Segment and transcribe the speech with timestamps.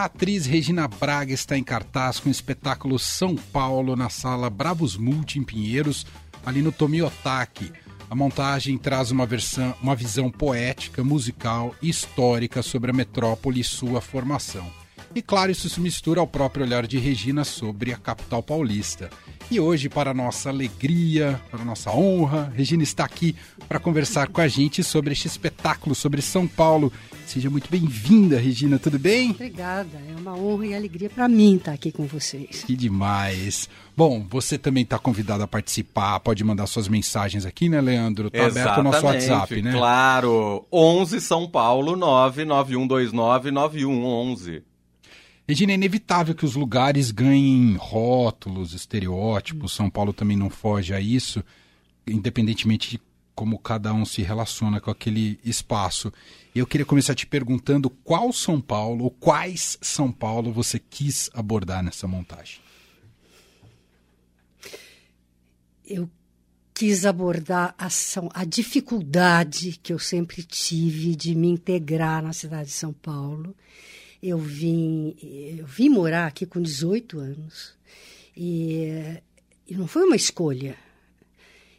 [0.00, 4.96] A atriz Regina Braga está em cartaz com o espetáculo São Paulo na sala Bravos
[4.96, 6.06] Multi em Pinheiros,
[6.42, 7.70] ali no Tomiotaki.
[8.08, 13.64] A montagem traz uma, versão, uma visão poética, musical e histórica sobre a metrópole e
[13.64, 14.72] sua formação.
[15.14, 19.10] E claro, isso se mistura ao próprio olhar de Regina sobre a capital paulista.
[19.50, 23.36] E hoje, para nossa alegria, para nossa honra, Regina está aqui
[23.68, 26.90] para conversar com a gente sobre este espetáculo, sobre São Paulo.
[27.30, 29.30] Seja muito bem-vinda, Regina, tudo bem?
[29.30, 32.64] Obrigada, é uma honra e alegria para mim estar aqui com vocês.
[32.64, 33.68] Que demais.
[33.96, 38.32] Bom, você também está convidado a participar, pode mandar suas mensagens aqui, né, Leandro?
[38.34, 39.70] Está aberto o nosso WhatsApp, né?
[39.70, 44.64] Claro, 11 São Paulo 99129 9111.
[45.46, 49.70] Regina, é inevitável que os lugares ganhem rótulos, estereótipos.
[49.70, 51.44] São Paulo também não foge a isso,
[52.08, 53.00] independentemente de
[53.40, 56.12] como cada um se relaciona com aquele espaço.
[56.54, 61.82] Eu queria começar te perguntando qual São Paulo, ou quais São Paulo você quis abordar
[61.82, 62.60] nessa montagem.
[65.86, 66.10] Eu
[66.74, 67.88] quis abordar a,
[68.34, 73.56] a dificuldade que eu sempre tive de me integrar na cidade de São Paulo
[74.22, 75.16] eu vim,
[75.56, 77.72] eu vim morar aqui com 18 anos
[78.36, 79.16] e,
[79.66, 80.76] e não foi uma escolha.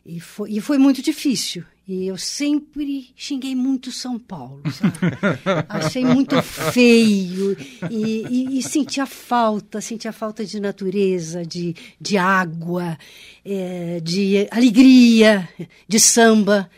[0.05, 1.63] E foi, e foi muito difícil.
[1.87, 4.93] E eu sempre xinguei muito São Paulo, sabe?
[5.67, 7.57] Achei muito feio
[7.89, 12.97] e, e, e sentia falta, sentia falta de natureza, de, de água,
[13.43, 15.49] é, de alegria,
[15.87, 16.69] de samba.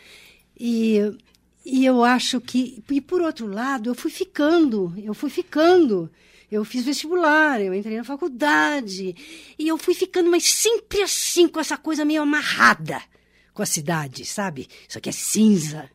[0.58, 0.98] E
[1.64, 2.82] e eu acho que.
[2.90, 6.10] E por outro lado, eu fui ficando, eu fui ficando.
[6.50, 9.16] Eu fiz vestibular, eu entrei na faculdade.
[9.58, 13.00] E eu fui ficando, mas sempre assim, com essa coisa meio amarrada
[13.54, 14.68] com a cidade, sabe?
[14.86, 15.88] Isso aqui é cinza.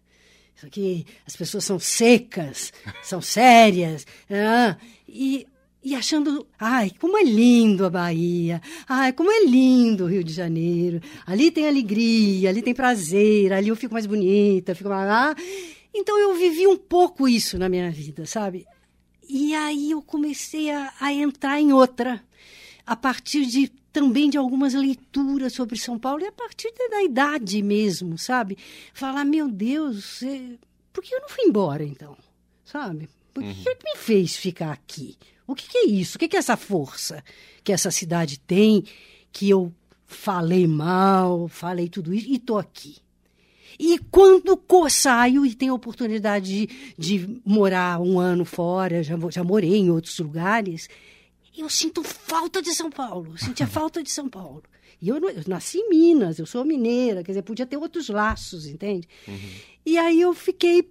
[0.55, 4.07] Isso aqui, as pessoas são secas, são sérias.
[4.29, 5.45] Ah, e
[5.81, 10.33] e achando, ai, como é lindo a Bahia, ai, como é lindo o Rio de
[10.33, 15.09] Janeiro, ali tem alegria, ali tem prazer, ali eu fico mais bonita, fico mais.
[15.09, 15.35] Ah.
[15.93, 18.67] Então eu vivi um pouco isso na minha vida, sabe?
[19.27, 22.21] E aí eu comecei a, a entrar em outra,
[22.89, 27.61] a partir de também de algumas leituras sobre São Paulo e a partir da idade
[27.61, 28.57] mesmo, sabe?
[28.95, 30.21] Falar, meu Deus,
[30.91, 32.17] por que eu não fui embora então?
[32.65, 33.07] Sabe?
[33.31, 33.63] Por que, uhum.
[33.63, 35.15] que me fez ficar aqui?
[35.45, 36.17] O que, que é isso?
[36.17, 37.23] O que, que é essa força
[37.63, 38.83] que essa cidade tem,
[39.31, 39.71] que eu
[40.07, 42.97] falei mal, falei tudo isso e estou aqui?
[43.79, 49.43] E quando saio e tenho a oportunidade de, de, morar um ano fora, já, já
[49.43, 50.89] morei em outros lugares,
[51.57, 54.63] eu sinto falta de São Paulo, sentia falta de São Paulo.
[55.01, 58.67] E eu, eu, nasci em Minas, eu sou mineira, quer dizer, podia ter outros laços,
[58.67, 59.07] entende?
[59.27, 59.49] Uhum.
[59.85, 60.83] E aí eu fiquei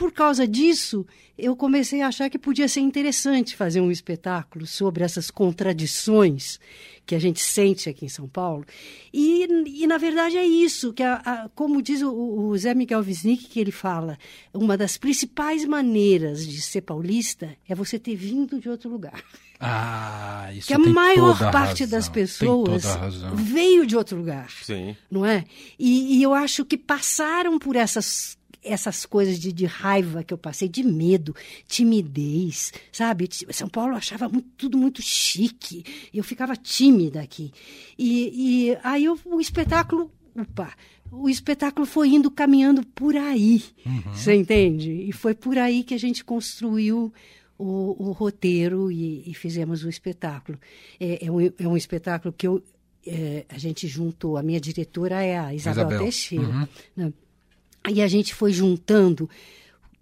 [0.00, 1.06] por causa disso,
[1.36, 6.58] eu comecei a achar que podia ser interessante fazer um espetáculo sobre essas contradições
[7.04, 8.64] que a gente sente aqui em São Paulo.
[9.12, 13.00] E, e na verdade, é isso, que a, a, como diz o, o, Zé Miguel
[13.00, 14.16] Wisnik, que ele fala,
[14.54, 19.22] uma das principais maneiras de ser paulista é você ter vindo de outro lugar.
[19.60, 22.82] Ah, isso que a maior parte das pessoas
[23.34, 24.96] veio de outro lugar, Sim.
[25.10, 25.44] não é?
[25.78, 30.38] E, e eu acho que passaram por essas essas coisas de, de, raiva que eu
[30.38, 31.34] passei, de medo,
[31.66, 33.26] timidez, sabe?
[33.50, 35.82] São Paulo achava muito, tudo muito chique,
[36.12, 37.52] eu ficava tímida aqui.
[37.98, 40.74] E, e aí eu, o espetáculo, opa,
[41.10, 44.02] o espetáculo foi indo caminhando por aí, uhum.
[44.12, 44.90] você entende?
[45.08, 47.12] E foi por aí que a gente construiu
[47.60, 50.58] o, o roteiro e, e, fizemos o espetáculo.
[50.98, 52.62] É, é, um, é um espetáculo que eu,
[53.06, 55.98] é, a gente juntou, a minha diretora é a Isabel, Isabel.
[56.00, 56.44] Teixeira.
[56.44, 56.68] Uhum.
[56.96, 57.12] Né?
[57.84, 59.28] Aí a gente foi juntando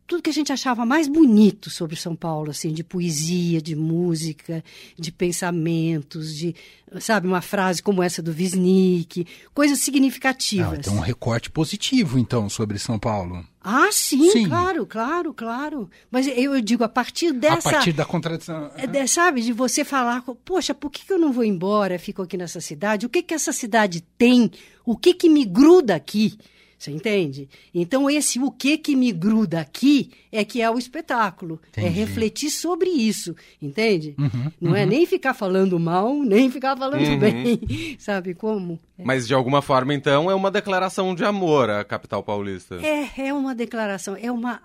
[0.08, 4.64] tudo que a gente achava mais bonito sobre São Paulo, assim, de poesia, de música,
[4.98, 6.54] de pensamentos, de,
[6.98, 10.72] sabe, uma frase como essa do Wisnik, coisas significativas.
[10.72, 13.44] Ah, então um recorte positivo, então, sobre São Paulo.
[13.62, 15.90] Ah, sim, sim, claro, claro, claro.
[16.10, 17.68] Mas eu, digo, a partir dessa...
[17.68, 18.70] A partir da contradição.
[18.76, 22.22] É, de, sabe, de você falar, poxa, por que, que eu não vou embora, fico
[22.22, 23.04] aqui nessa cidade?
[23.04, 24.50] O que que essa cidade tem?
[24.86, 26.38] O que que me gruda aqui?
[26.78, 27.48] Você entende?
[27.74, 31.60] Então, esse o que que me gruda aqui é que é o espetáculo.
[31.76, 31.86] É Entendi.
[31.86, 34.14] É refletir sobre isso, entende?
[34.16, 34.84] Uhum, Não é uhum.
[34.84, 37.18] é nem ficar falando mal, nem ficar falando uhum.
[37.18, 37.60] bem.
[37.98, 38.78] Sabe como?
[38.96, 39.02] É.
[39.02, 42.76] Mas, de alguma forma, então, é uma declaração de amor à capital paulista.
[42.76, 44.16] É, é uma declaração.
[44.16, 44.60] É uma,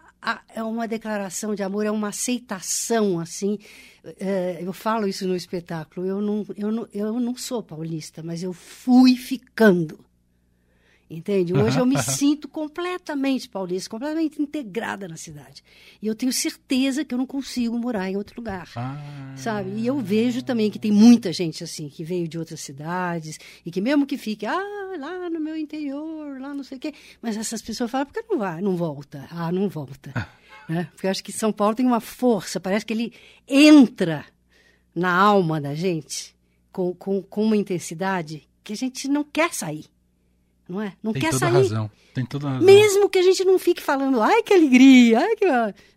[0.56, 3.58] é uma declaração de amor, é uma aceitação, assim.
[4.60, 6.06] Eu falo isso no espetáculo.
[6.06, 9.98] Eu não, eu, não, eu não sou paulista, mas eu fui ficando
[11.10, 11.54] Entende?
[11.54, 15.64] Hoje eu me sinto completamente paulista, completamente integrada na cidade.
[16.02, 18.70] E eu tenho certeza que eu não consigo morar em outro lugar.
[18.76, 19.34] Ah.
[19.38, 19.72] Sabe?
[19.76, 23.72] E eu vejo também que tem muita gente assim, que veio de outras cidades, e
[23.72, 26.94] que mesmo que fique, ah, lá no meu interior, lá não sei o quê.
[27.22, 28.62] Mas essas pessoas falam, por que não vai?
[28.62, 29.28] Não volta.
[29.30, 30.14] Ah, não volta.
[30.68, 30.90] né?
[30.94, 33.14] Porque eu acho que São Paulo tem uma força, parece que ele
[33.48, 34.26] entra
[34.96, 36.36] na alma da gente
[36.72, 39.86] com, com, com uma intensidade que a gente não quer sair
[40.68, 40.94] não é?
[41.04, 41.52] Não Tem quer toda sair.
[41.54, 41.92] razão.
[42.14, 42.66] Tem toda razão.
[42.66, 45.46] Mesmo que a gente não fique falando, ai que alegria, ai que.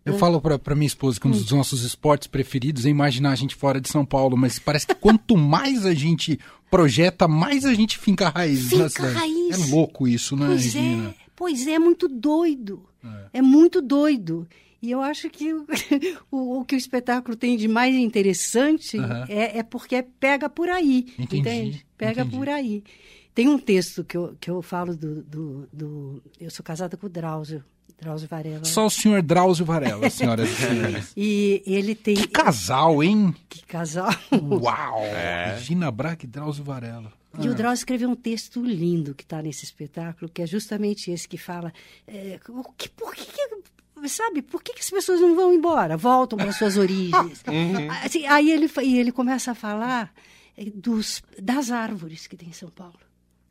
[0.04, 3.34] Eu falo pra, pra minha esposa que um dos nossos esportes preferidos é imaginar a
[3.36, 6.38] gente fora de São Paulo, mas parece que quanto mais a gente
[6.70, 9.68] projeta, mais a gente finca raiz na Finca raiz.
[9.68, 11.10] É louco isso, né, Pois Regina?
[11.10, 12.82] é, pois é, é muito doido.
[13.32, 13.40] É.
[13.40, 14.48] muito doido.
[14.82, 15.64] E eu acho que o,
[16.30, 19.24] o, o que o espetáculo tem de mais interessante Aham.
[19.28, 21.06] é, é porque pega por aí.
[21.18, 21.86] Entendi, entende?
[21.96, 22.36] Pega entendi.
[22.36, 22.82] por aí.
[23.36, 27.04] Tem um texto que eu, que eu falo do, do, do- Eu sou casada com
[27.04, 27.62] o Drauzio,
[28.00, 28.64] Drauzio Varela.
[28.64, 31.12] Só o senhor Drauzio Varela, senhoras e senhores.
[31.14, 32.14] E ele tem.
[32.16, 33.34] Que casal, hein?
[33.46, 34.08] Que casal.
[34.32, 35.02] Uau!
[35.54, 37.12] Regina Braque e Drauzio Varela.
[37.38, 41.28] E o Drauzio escreveu um texto lindo que está nesse espetáculo, que é justamente esse
[41.28, 41.70] que fala
[42.08, 45.94] é, o que, por que, que- sabe, por que, que as pessoas não vão embora,
[45.98, 47.42] voltam para suas origens?
[48.02, 50.10] Assim, aí ele, e ele começa a falar
[50.56, 52.94] é, dos, das árvores que tem em São Paulo.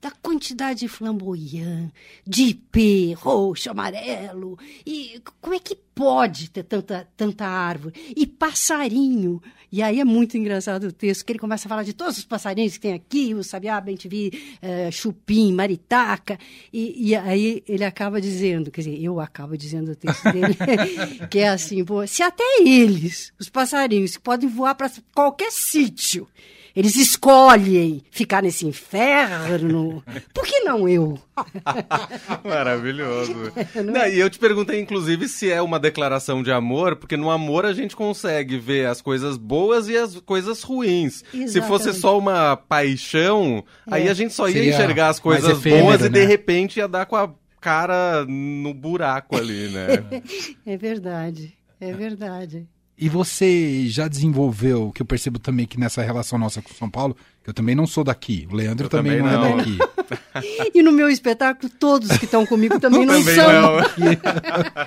[0.05, 1.89] Da quantidade de flamboyant,
[2.27, 4.55] de ipê, roxo, amarelo.
[4.85, 8.13] E como é que pode ter tanta, tanta árvore?
[8.15, 9.41] E passarinho.
[9.71, 12.23] E aí é muito engraçado o texto, que ele começa a falar de todos os
[12.23, 16.37] passarinhos que tem aqui, o sabiá, bem-te-vi, eh, chupim, maritaca.
[16.71, 20.55] E, e aí ele acaba dizendo, quer dizer, eu acabo dizendo o texto dele,
[21.31, 26.27] que é assim, se até eles, os passarinhos, podem voar para qualquer sítio,
[26.75, 31.17] eles escolhem ficar nesse inferno, por que não eu?
[32.43, 33.33] Maravilhoso.
[33.75, 37.65] Não, e eu te perguntei, inclusive, se é uma declaração de amor, porque no amor
[37.65, 41.23] a gente consegue ver as coisas boas e as coisas ruins.
[41.31, 41.99] Se fosse Exatamente.
[41.99, 46.09] só uma paixão, aí a gente só ia Seria enxergar as coisas efêmero, boas e
[46.09, 46.25] de né?
[46.25, 50.21] repente ia dar com a cara no buraco ali, né?
[50.65, 52.67] É verdade, é verdade.
[52.97, 57.15] E você já desenvolveu, que eu percebo também que nessa relação nossa com São Paulo,
[57.43, 59.77] que eu também não sou daqui, o Leandro também, também não, é daqui.
[60.73, 63.51] E no meu espetáculo, todos que estão comigo também não Também são.
[63.51, 63.77] não.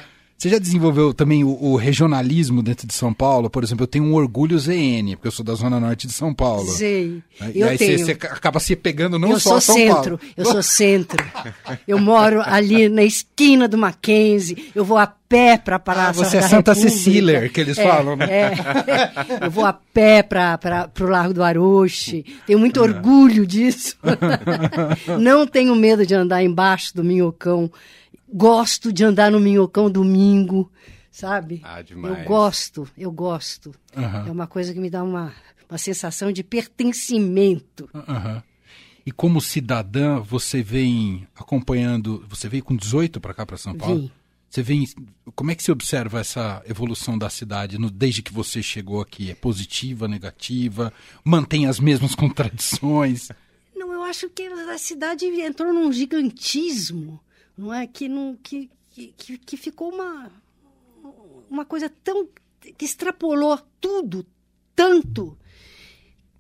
[0.39, 3.51] Você já desenvolveu também o, o regionalismo dentro de São Paulo?
[3.51, 6.33] Por exemplo, eu tenho um orgulho ZN, porque eu sou da Zona Norte de São
[6.33, 6.71] Paulo.
[6.71, 7.21] Sei.
[7.41, 7.51] Né?
[7.57, 7.99] E Eu aí tenho.
[7.99, 10.21] Você, você acaba se pegando não eu só sou São centro, Paulo.
[10.37, 11.27] eu sou centro.
[11.89, 14.71] Eu moro ali na esquina do Mackenzie.
[14.77, 16.97] Eu vou a pé para a Praça Ah, você é Santa República.
[16.97, 18.27] Cecília, que eles É, falam, né?
[18.31, 19.45] é.
[19.47, 22.25] Eu vou a pé para o Largo do Aroche.
[22.47, 23.97] Tenho muito orgulho disso.
[25.21, 27.69] Não tenho medo de andar embaixo do minhocão.
[28.33, 30.71] Gosto de andar no minhocão domingo,
[31.11, 31.61] sabe?
[31.65, 32.19] Ah, demais.
[32.19, 33.75] Eu gosto, eu gosto.
[33.97, 34.27] Aham.
[34.29, 35.33] É uma coisa que me dá uma,
[35.69, 37.89] uma sensação de pertencimento.
[37.95, 38.43] Aham.
[39.07, 42.25] E como cidadã, você vem acompanhando.
[42.29, 44.01] Você veio com 18 para cá, para São Paulo?
[44.03, 44.11] Vim.
[44.51, 44.87] Você vem.
[45.35, 49.31] Como é que você observa essa evolução da cidade no- desde que você chegou aqui?
[49.31, 50.93] É positiva, negativa?
[51.25, 53.29] Mantém as mesmas contradições?
[53.75, 57.19] Não, eu acho que a cidade entrou num gigantismo,
[57.59, 57.87] não é?
[57.87, 60.31] Que, não, que, que, que- ficou uma,
[61.51, 62.27] uma coisa tão.
[62.77, 64.25] que extrapolou tudo,
[64.75, 65.37] tanto,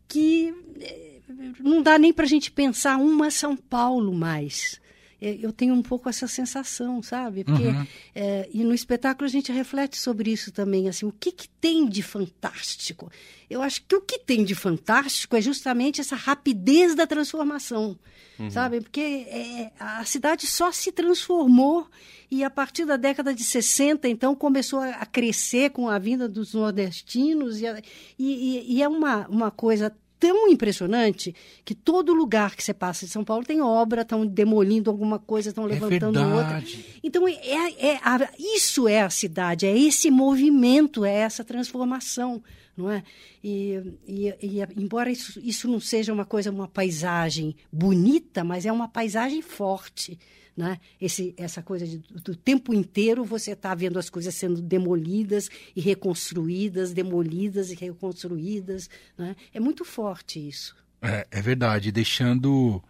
[0.06, 1.20] que eh,
[1.60, 4.80] não dá nem para a gente pensar uma São Paulo mais.
[5.20, 7.44] Eh, Eu tenho um pouco essa sensação, sabe?
[7.44, 7.64] Porque,
[8.14, 11.86] eh, e no espetáculo a gente reflete sobre isso também, assim, o que, que tem
[11.88, 13.10] de fantástico?
[13.50, 17.98] Eu acho que o que tem de fantástico é justamente essa rapidez da transformação,
[18.50, 18.80] sabe?
[18.80, 21.86] Porque eh, a cidade só se transformou
[22.30, 26.52] e a partir da década de 60, então, começou a crescer com a vinda dos
[26.54, 27.80] nordestinos e, a-
[28.18, 31.32] e- e- é uma, uma coisa tão impressionante
[31.64, 35.50] que todo lugar que você passa de São Paulo tem obra, estão demolindo alguma coisa,
[35.50, 36.34] estão É levantando outra.
[36.60, 36.84] verdade.
[37.04, 37.34] Então, é,
[37.78, 42.42] é a- isso é a cidade, é esse movimento, é essa transformação,
[42.78, 43.02] não é?
[43.44, 43.74] E,
[44.06, 48.88] e- e, embora isso, isso não seja uma coisa, uma paisagem bonita, mas é uma
[48.88, 50.18] paisagem forte,
[50.56, 50.78] né?
[51.00, 55.80] Esse, essa coisa de, do tempo inteiro você está vendo as coisas sendo demolidas e
[55.80, 59.36] reconstruídas, demolidas e reconstruídas, né?
[59.52, 60.74] É muito forte isso.
[61.02, 62.82] É, é verdade, deixando.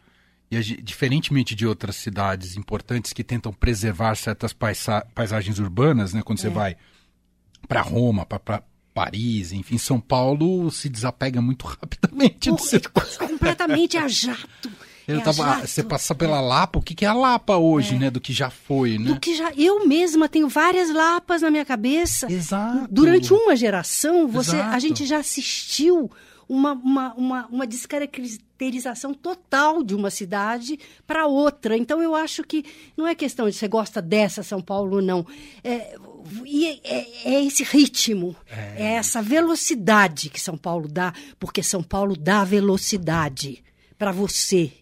[0.51, 6.23] E diferentemente de outras cidades importantes que tentam preservar certas paisa- paisagens urbanas, né?
[6.23, 6.75] Quando você vai
[7.69, 8.63] para Roma, para
[8.99, 12.81] Paris, enfim, São Paulo se desapega muito rapidamente do seu.
[13.17, 14.69] completamente a jato.
[15.07, 15.67] É tava, jato.
[15.69, 18.11] você passa pela Lapa, o que, que é a Lapa hoje, né?
[18.11, 19.05] Do que já foi, né?
[19.05, 22.31] Do que já eu mesma tenho várias lapas na minha cabeça.
[22.31, 22.89] Exato.
[22.91, 24.81] Durante uma geração, você, a Exato.
[24.81, 26.11] gente já assistiu
[26.49, 31.77] uma, uma, uma, uma descaracterização total de uma cidade para outra.
[31.77, 32.65] Então, eu acho que
[32.97, 35.25] não é questão de você gosta dessa São Paulo, não.
[35.63, 35.97] É,
[36.45, 38.95] e é, é- é esse ritmo, é.
[38.95, 43.63] essa velocidade que São Paulo dá, porque São Paulo dá velocidade
[43.99, 44.73] para você.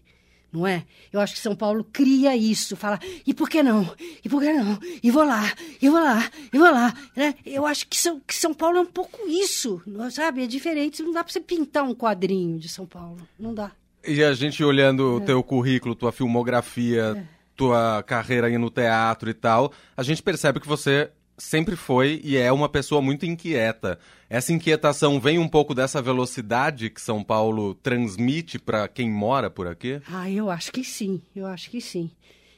[0.51, 0.85] Não é?
[1.11, 3.93] Eu acho que São Paulo cria isso, fala, e por que não?
[4.23, 4.79] E por que não?
[5.03, 6.93] E vou lá, e vou lá, e vou lá.
[7.15, 7.35] Né?
[7.45, 10.43] Eu acho que São, que São Paulo é um pouco isso, não- sabe?
[10.43, 11.03] É diferente.
[11.03, 13.17] Não dá para você pintar um quadrinho de São Paulo.
[13.37, 13.71] Não dá.
[14.07, 19.33] E a gente olhando o teu currículo, tua filmografia, tua carreira aí no teatro e
[19.33, 23.99] tal, a gente percebe que você sempre foi e é uma pessoa muito inquieta.
[24.29, 29.67] Essa inquietação vem um pouco dessa velocidade que São Paulo transmite para quem mora por
[29.67, 30.01] aqui?
[30.11, 32.09] Ah, eu acho que sim, eu acho que sim.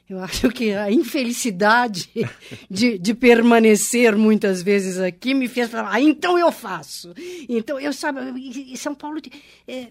[0.10, 2.10] Eu acho que a infelicidade
[2.70, 7.14] de, de permanecer muitas vezes aqui me fez falar, ah, então eu faço.
[7.48, 8.20] Então, eu sabe,
[8.76, 9.22] São Paulo,
[9.68, 9.90] é,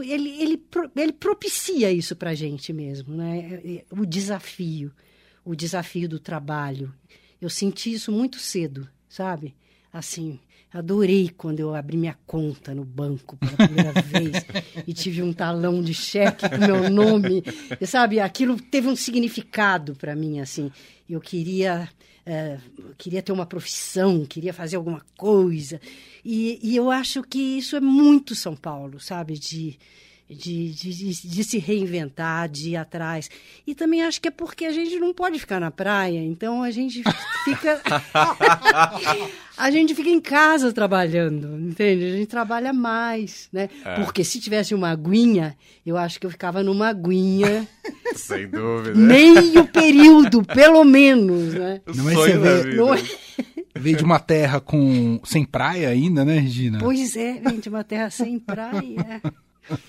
[0.00, 0.62] ele, ele,
[0.96, 3.60] ele propicia isso pra gente mesmo, né?
[3.62, 4.90] É, O desafio,
[5.44, 6.94] o desafio do trabalho.
[7.42, 9.52] Eu senti isso muito cedo, sabe?
[9.92, 10.38] Assim,
[10.72, 14.46] adorei quando eu abri minha conta no banco pela primeira vez
[14.86, 17.42] e tive um talão de cheque com meu nome.
[17.80, 20.70] E, sabe, aquilo teve um significado para mim, assim.
[21.10, 21.88] Eu queria,
[22.24, 22.60] eh,
[22.96, 25.80] queria ter uma profissão, queria fazer alguma coisa.
[26.24, 29.36] E, e eu acho que isso é muito São Paulo, sabe?
[29.36, 29.76] De,
[30.32, 33.30] de, de, de- de se reinventar, de ir atrás.
[33.66, 36.70] E também acho que é porque a gente não pode ficar na praia, então a
[36.70, 37.02] gente
[37.44, 37.80] fica.
[39.56, 42.04] a gente fica em casa trabalhando, entende?
[42.04, 43.68] A gente trabalha mais, né?
[43.96, 47.66] Porque se tivesse uma aguinha, eu acho que eu ficava numa aguinha
[48.16, 48.94] Sem dúvida.
[48.94, 51.80] meio período, pelo menos, né?
[51.94, 52.76] Não é Sonho da vida.
[52.76, 53.02] Não é-
[53.74, 56.78] Veio de uma terra com sem praia ainda, né, Regina?
[56.78, 59.20] Pois é, gente, uma terra sem praia.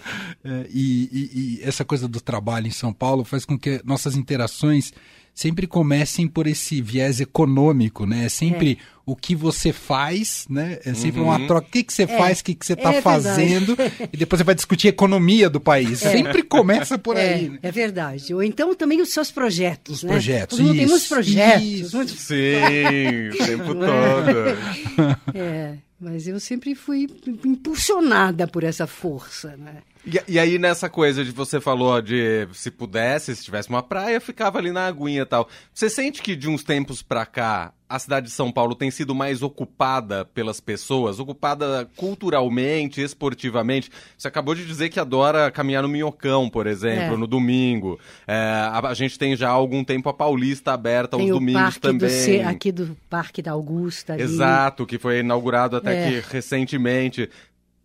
[0.45, 4.17] É, e, e- e essa coisa do trabalho em São Paulo faz com que nossas
[4.17, 4.91] interações
[5.33, 8.25] sempre comecem por esse viés econômico, né?
[8.25, 10.79] É sempre o que você faz, né?
[10.85, 11.65] É sempre uma troca.
[11.67, 13.75] O que, que você faz, o que, que você está é fazendo,
[14.11, 15.99] e depois você vai discutir a economia do país.
[15.99, 17.47] Sempre começa por aí.
[17.49, 17.59] né?
[17.63, 18.33] É, é verdade.
[18.33, 20.09] Ou então também os seus projetos, Os né?
[20.11, 21.63] projetos, Todo mundo tem muitos isso, projetos.
[21.65, 21.95] isso.
[21.95, 25.37] muitos- Sim, o tempo todo.
[25.37, 27.07] É, mas eu sempre fui
[27.45, 29.81] impulsionada por essa força, né?
[30.05, 34.19] E, e aí, nessa coisa de você falou de se pudesse, se tivesse uma praia,
[34.19, 35.47] ficava ali na aguinha e tal.
[35.73, 39.15] Você sente que de uns tempos pra cá, a cidade de São Paulo tem sido
[39.15, 41.19] mais ocupada pelas pessoas?
[41.19, 43.89] Ocupada culturalmente, esportivamente?
[44.17, 47.17] Você acabou de dizer que adora caminhar no Minhocão, por exemplo, É.
[47.17, 47.97] no domingo.
[48.27, 51.35] É, a, a gente tem já há algum tempo a Paulista aberta aos Tem o
[51.35, 51.99] domingos também.
[51.99, 54.13] do Ce- aqui do Parque da Augusta.
[54.13, 54.23] ali.
[54.23, 56.21] Exato, que foi inaugurado até É.
[56.21, 57.29] que recentemente.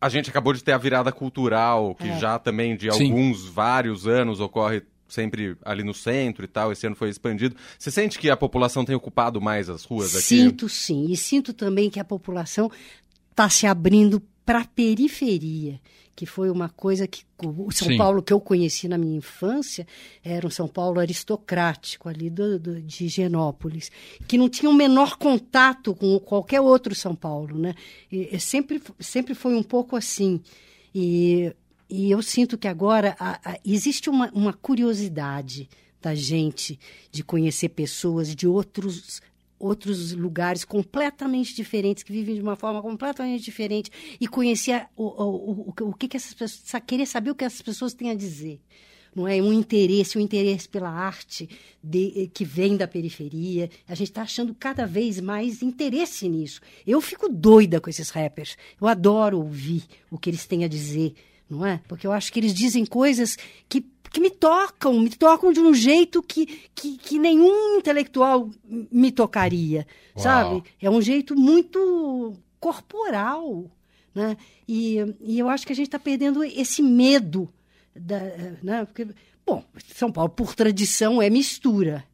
[0.00, 2.18] A gente acabou de ter a virada cultural, que É.
[2.18, 3.10] já também de Sim.
[3.10, 7.56] alguns, vários anos ocorre sempre ali no centro e tal, esse ano foi expandido.
[7.78, 10.22] Você sente que a população tem ocupado mais as ruas aqui?
[10.24, 11.06] Sinto sim.
[11.10, 12.70] E sinto também que a população
[13.30, 15.80] está se abrindo para a periferia,
[16.18, 17.96] que foi uma coisa que o São Sim.
[17.96, 19.86] Paulo que eu conheci na minha infância
[20.24, 23.88] era um São Paulo aristocrático ali do, do- de Higienópolis,
[24.26, 27.72] que não tinha o menor contato com qualquer outro São Paulo, né?
[28.10, 30.40] E, e sempre, sempre foi um pouco assim.
[30.92, 31.54] E,
[31.88, 35.68] e eu sinto que agora a- a- existe uma, uma curiosidade
[36.02, 36.80] da gente
[37.12, 39.22] de conhecer pessoas de outros
[39.58, 45.74] outros lugares completamente diferentes, que vivem de uma forma completamente diferente, e conhecer o, o,
[45.82, 46.82] o, o que, que essas pessoas.
[46.86, 48.60] querer saber o que essas pessoas têm a dizer.
[49.16, 51.48] Não é um interesse, um interesse pela arte
[51.82, 53.68] de- que vem da periferia.
[53.88, 56.60] A gente está achando cada vez mais interesse nisso.
[56.86, 58.56] Eu fico doida com esses rappers.
[58.80, 61.14] Eu adoro ouvir o que eles têm a dizer,
[61.50, 61.80] não é?
[61.88, 63.36] Porque eu acho que eles dizem coisas
[63.68, 69.12] que que me tocam, me tocam de um jeito que, que, que nenhum intelectual me
[69.12, 69.86] tocaria,
[70.16, 70.22] Uau.
[70.22, 70.64] sabe?
[70.80, 73.70] É um jeito muito corporal,
[74.14, 74.36] né?
[74.66, 77.48] E, e eu acho que a gente está perdendo esse medo,
[77.94, 78.18] da,
[78.62, 78.84] né?
[78.84, 79.06] Porque,
[79.46, 79.62] bom,
[79.94, 82.04] São Paulo, por tradição, é mistura,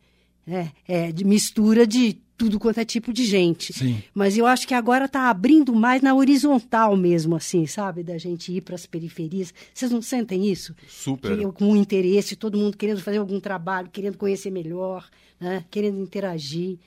[0.46, 0.72] né?
[0.86, 3.72] É de mistura de tudo quanto é tipo de gente.
[3.72, 4.02] Sim.
[4.12, 8.02] Mas eu acho que agora está abrindo mais na horizontal mesmo, assim, sabe?
[8.02, 9.54] Da gente ir para as periferias.
[9.72, 10.74] Vocês não sentem isso?
[10.88, 11.36] Super.
[11.36, 15.64] Que eu, com interesse, todo mundo querendo fazer algum trabalho, querendo conhecer melhor, né?
[15.70, 16.78] querendo interagir.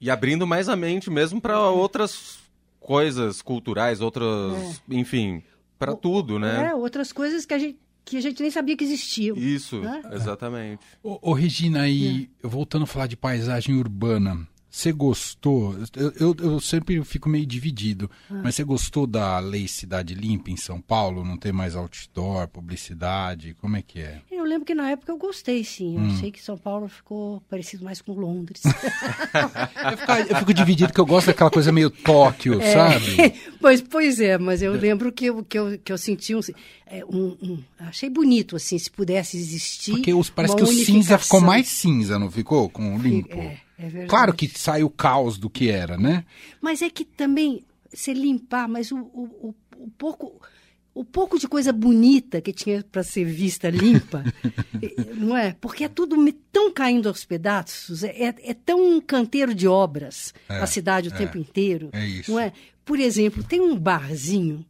[0.00, 2.38] E abrindo mais a mente mesmo para outras
[2.78, 5.42] coisas culturais, outras, enfim,
[5.78, 6.68] para tudo, né?
[6.70, 9.36] É, outras coisas que a gente que a gente nem sabia que existiam.
[9.36, 10.00] Isso, né?
[10.12, 10.80] exatamente.
[11.02, 15.74] Ô, ô, Regina, e voltando a falar de paisagem urbana, você gostou?
[15.96, 20.56] Eu, eu, eu sempre fico meio dividido, mas você gostou da lei Cidade Limpa em
[20.56, 21.24] São Paulo?
[21.24, 23.54] Não ter mais outdoor, publicidade?
[23.54, 24.22] Como é que é?
[24.48, 25.96] Eu lembro que na época eu gostei, sim.
[25.96, 26.10] Eu Hum.
[26.20, 28.62] sei que São Paulo ficou parecido mais com Londres.
[29.92, 33.34] Eu fico, eu fico dividido porque eu gosto daquela coisa meio Tóquio, sabe?
[33.60, 36.40] pois, pois é, mas eu lembro que eu, que eu, que eu senti um,
[36.86, 39.92] é, um- um- Achei bonito, assim, se pudesse existir.
[39.92, 42.68] Porque os, parece que o cinza ficou mais cinza, não ficou?
[42.70, 43.38] Com o limpo.
[43.38, 44.08] É, é verdade.
[44.08, 46.24] Claro que sai o caos do que era, né?
[46.60, 50.40] Mas é que também, se limpar, mas o, o, o, o pouco.
[51.00, 54.24] O pouco de coisa bonita que tinha para ser vista limpa,
[55.16, 55.54] não é?
[55.60, 56.16] Porque é tudo
[56.52, 61.08] tão caindo aos pedaços, é, é- é tão um canteiro de obras É, a cidade
[61.08, 62.32] o é, tempo inteiro, é isso.
[62.32, 62.52] não é?
[62.84, 64.64] Por exemplo, tem um barzinho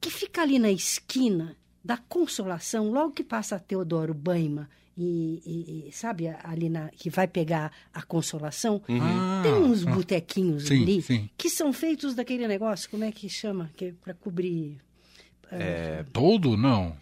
[0.00, 5.88] que fica ali na esquina da Consolação, logo que passa a Teodoro Baima e, e-
[5.88, 9.90] e, sabe ali na que vai pegar a Consolação, Ah, tem uns ah.
[9.90, 11.28] botequinhos Sim, ali sim.
[11.36, 13.70] que são feitos daquele negócio, como é que chama?
[13.76, 14.78] Que é para cobrir.
[16.12, 16.56] Todo?
[16.56, 16.96] Não.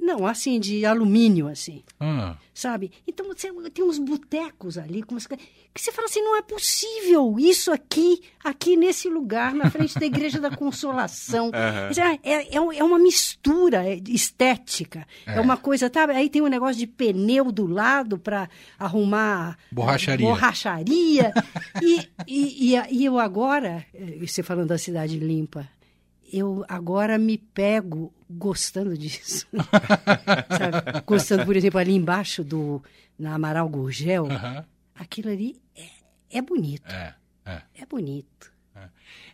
[0.00, 2.90] Não, assim, de alumínio, assim, Ah, sabe?
[3.06, 5.36] Então você tem uns botecos ali com umas, que
[5.80, 10.40] você fala assim, não é possível isso aqui, aqui nesse lugar, na frente da Igreja
[10.40, 11.50] da Consolação.
[11.88, 15.06] Dizer, É, é, um- é uma mistura é, estética.
[15.26, 15.40] É.
[15.40, 16.04] uma coisa, tá?
[16.10, 18.48] Aí tem um negócio de pneu do lado para
[18.78, 20.26] arrumar Borracharia.
[20.26, 21.32] borracharia.
[21.80, 25.66] e, e, e, e eu agora, eh, você falando da cidade limpa,
[26.36, 29.46] eu agora me pego gostando disso.
[30.50, 31.02] Sabe?
[31.06, 32.82] Gostando, por exemplo, ali embaixo do
[33.18, 34.26] na Amaral Gurgel,
[34.94, 36.90] aquilo ali é, é bonito.
[36.90, 37.14] é,
[37.44, 37.62] é.
[37.74, 38.52] É bonito.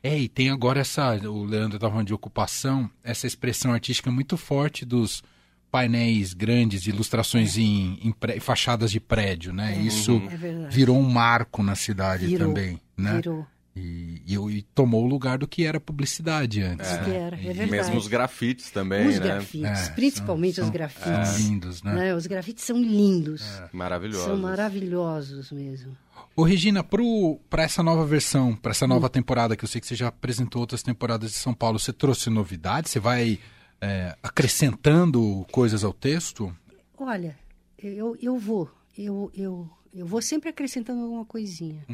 [0.03, 4.37] É, e tem agora essa, o Leandro estava falando de ocupação, essa expressão artística muito
[4.37, 5.23] forte dos
[5.71, 9.79] painéis grandes, ilustrações em, em pré- fachadas de prédio, né?
[9.81, 10.75] Isso É verdade.
[10.75, 13.17] virou um marco na cidade Virou, também, né?
[13.17, 13.47] Virou.
[13.77, 16.89] E, e, e tomou o lugar do que era publicidade antes.
[16.89, 16.97] É.
[16.99, 17.05] né?
[17.05, 17.71] Que era, é E- verdade.
[17.71, 19.27] Mesmo os grafites também, Os né?
[19.27, 21.29] grafites, É, principalmente são- os são- grafites.
[21.29, 21.95] são lindos, né?
[21.95, 22.15] né?
[22.15, 23.43] Os grafites são lindos.
[23.73, 24.25] Maravilhosos.
[24.27, 25.97] São maravilhosos mesmo.
[26.37, 29.95] Ô, Regina, para essa nova versão, para essa nova temporada, que eu sei que você
[29.95, 32.91] já apresentou outras temporadas de São Paulo, você trouxe novidades?
[32.91, 33.39] Você vai
[33.81, 36.55] é, acrescentando coisas ao texto?
[36.99, 37.37] Olha,
[37.79, 38.71] eu, eu vou.
[38.99, 41.85] Eu, eu, eu vou sempre acrescentando alguma coisinha.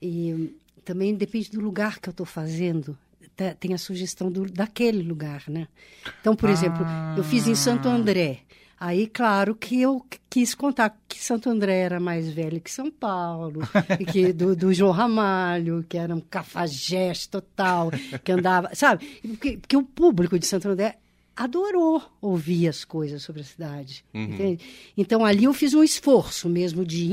[0.00, 0.50] E hum,
[0.86, 2.96] também depende do lugar que eu estou fazendo.
[3.36, 5.66] Tá- Tem a sugestão do, daquele lugar, né?
[6.20, 8.38] Então, por exemplo, eu fiz em Santo André.
[8.78, 12.90] Aí, claro que eu qu- quis contar que Santo André era mais velho que São
[12.90, 13.60] Paulo,
[13.98, 17.90] e que do, do João Ramalho, que era um cafajeste total,
[18.22, 19.06] que andava, sabe?
[19.22, 20.96] Porque, porque o público de Santo André
[21.36, 24.04] adorou ouvir as coisas sobre a cidade.
[24.32, 24.64] entende?
[24.96, 27.04] Então, ali eu fiz um esforço mesmo de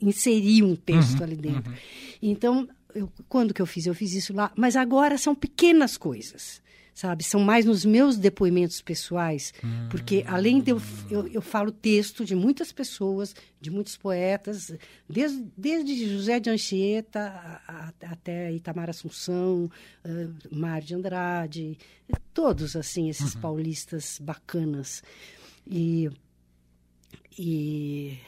[0.00, 1.72] inserir um texto ali dentro.
[2.22, 3.86] Então, eu- quando que eu fiz?
[3.86, 4.52] Eu fiz isso lá.
[4.56, 6.62] Mas agora são pequenas coisas,
[6.94, 7.24] sabe?
[7.24, 9.52] São mais nos meus depoimentos pessoais.
[9.90, 10.80] Porque, além de eu,
[11.10, 14.72] eu, eu falo texto de muitas pessoas, de muitos poetas,
[15.08, 17.60] desde, desde José de Anchieta a-
[18.06, 19.68] a- até Itamar Assunção,
[20.04, 21.78] uh, Mário de Andrade,
[22.32, 25.02] todos, assim, esses paulistas bacanas.
[25.66, 26.08] E...
[27.38, 28.18] e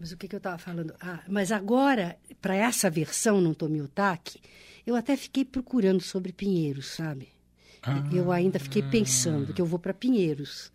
[0.00, 0.94] mas o que, que eu estava falando?
[1.00, 4.40] Ah, mas agora, para essa versão no Tomiotaki,
[4.86, 7.28] eu até fiquei procurando sobre Pinheiros, sabe?
[8.12, 10.70] Eu ainda fiquei pensando que eu vou para Pinheiros.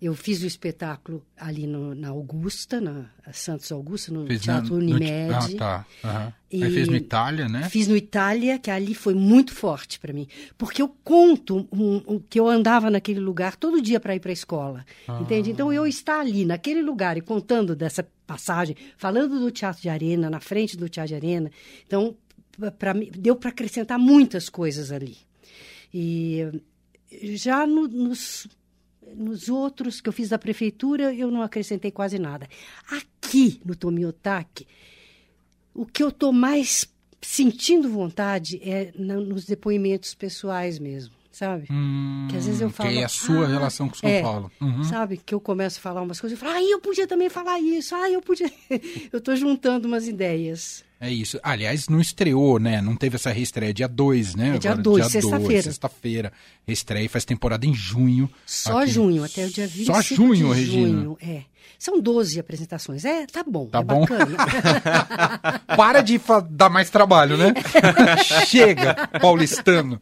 [0.00, 4.80] Eu fiz o espetáculo ali no- na Augusta, na Santos Augusta, no na- Teatro no-
[4.80, 5.32] Unimed.
[5.32, 5.86] Ah, tá.
[6.04, 6.32] aham.
[6.52, 7.68] Aí fez no Itália, né?
[7.70, 10.28] Fiz no Itália, que ali foi muito forte para mim.
[10.58, 14.30] Porque eu conto um- um- que eu andava naquele lugar todo dia para ir para
[14.30, 14.84] a escola.
[15.20, 15.50] Entende?
[15.50, 20.28] Então eu estar ali, naquele lugar, e contando dessa passagem, falando do Teatro de Arena,
[20.30, 21.50] na frente do Teatro de Arena.
[21.86, 22.14] Então,
[22.58, 25.16] pra- pra deu para acrescentar muitas coisas ali.
[25.96, 26.60] E
[27.36, 28.48] já no- nos,
[29.14, 32.48] nos outros que eu fiz da prefeitura, eu não acrescentei quase nada.
[32.90, 34.66] Aqui, no Tomiotaki,
[35.72, 41.66] o que eu estou mais sentindo vontade é nos depoimentos pessoais mesmo, sabe?
[41.70, 42.90] Hum, que às vezes eu falo.
[42.90, 44.50] Que é a sua "Ah", relação com São é, Paulo.
[44.60, 44.84] Uhum.
[44.84, 45.16] Sabe?
[45.16, 47.94] Que eu começo a falar umas coisas e falo, ah, eu podia também falar isso,
[47.94, 48.50] ah, eu podia.
[49.12, 50.84] eu estou juntando umas ideias.
[51.00, 51.38] É isso.
[51.42, 52.80] Aliás, não estreou, né?
[52.80, 53.74] Não teve essa reestreia.
[53.74, 54.54] Dia 2, né?
[54.54, 55.62] É dia Agora, 2, dois, sexta-feira.
[55.62, 56.32] Sexta-feira.
[56.66, 58.30] Reestreia e faz temporada em junho.
[58.46, 58.92] Só aqui.
[58.92, 60.88] junho, até o dia 25 Só junho, de Regina.
[60.88, 61.18] junho.
[61.20, 61.42] É.
[61.78, 63.04] São 12 apresentações.
[63.04, 64.00] É, tá bom, Tá é bom.
[64.00, 65.60] bacana.
[65.76, 67.52] Para de dar mais trabalho, né?
[68.46, 70.00] Chega, paulistano.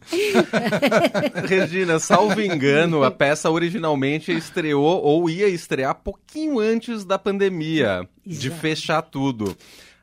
[1.49, 8.49] Regina, salvo engano, a peça originalmente estreou ou ia estrear pouquinho antes da pandemia, de
[8.49, 8.61] Exato.
[8.61, 9.57] fechar tudo.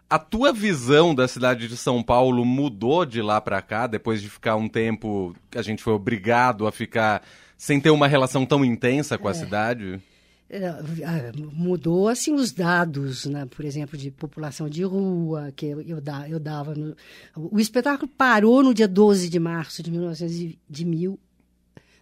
[0.10, 4.30] A tua visão da cidade de São Paulo mudou de lá pra cá, depois de
[4.30, 7.22] ficar um tempo que a gente foi obrigado a ficar
[7.56, 10.02] sem ter uma relação tão intensa com a cidade?
[10.50, 13.46] É, ah, mudou assim os dados, né?
[13.46, 16.74] por exemplo, de população de rua, que eu, eu, da- eu dava.
[16.74, 16.96] no-
[17.36, 21.20] o espetáculo parou no dia 12 de março de 1900 e- de mil.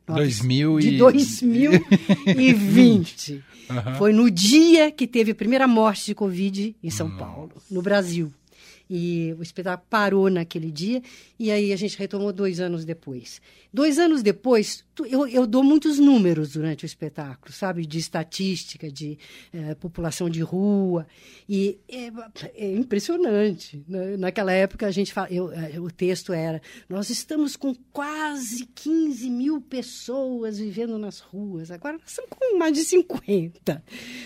[0.08, 3.44] 2000 de e- 2020.
[3.70, 3.96] Aham.
[3.96, 8.32] Foi no dia que teve a primeira morte de Covid em São Paulo, no Brasil.
[8.90, 11.02] E o espetáculo parou naquele dia
[11.38, 13.42] e aí a gente retomou dois anos depois.
[13.74, 17.86] Dois anos depois, eu, eu dou muitos números durante o espetáculo, sabe?
[17.86, 19.18] De estatística, de
[19.54, 21.06] eh, população de rua.
[21.48, 22.12] E é,
[22.56, 23.84] é impressionante.
[23.88, 24.18] né?
[24.18, 29.30] Naquela época, a gente fala, eu, eh, o texto era: Nós estamos com quase 15
[29.30, 31.70] mil pessoas vivendo nas ruas.
[31.70, 33.84] Agora nós estamos com mais de 50.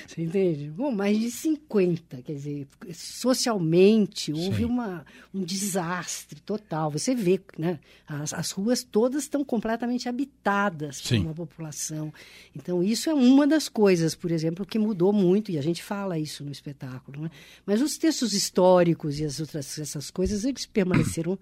[0.07, 0.69] Você entende?
[0.69, 2.21] Bom, mais de 50.
[2.21, 4.65] Quer dizer, socialmente houve Sim.
[4.65, 6.91] uma, um desastre total.
[6.91, 7.79] Você vê, né?
[8.07, 11.19] As, as ruas todas estão completamente habitadas por Sim.
[11.21, 12.13] uma população.
[12.55, 16.19] Então, isso é uma das coisas, por exemplo, que mudou muito, e a gente fala
[16.19, 17.21] isso no espetáculo.
[17.23, 17.31] Né?
[17.65, 21.39] Mas os textos históricos e as outras essas coisas, eles permaneceram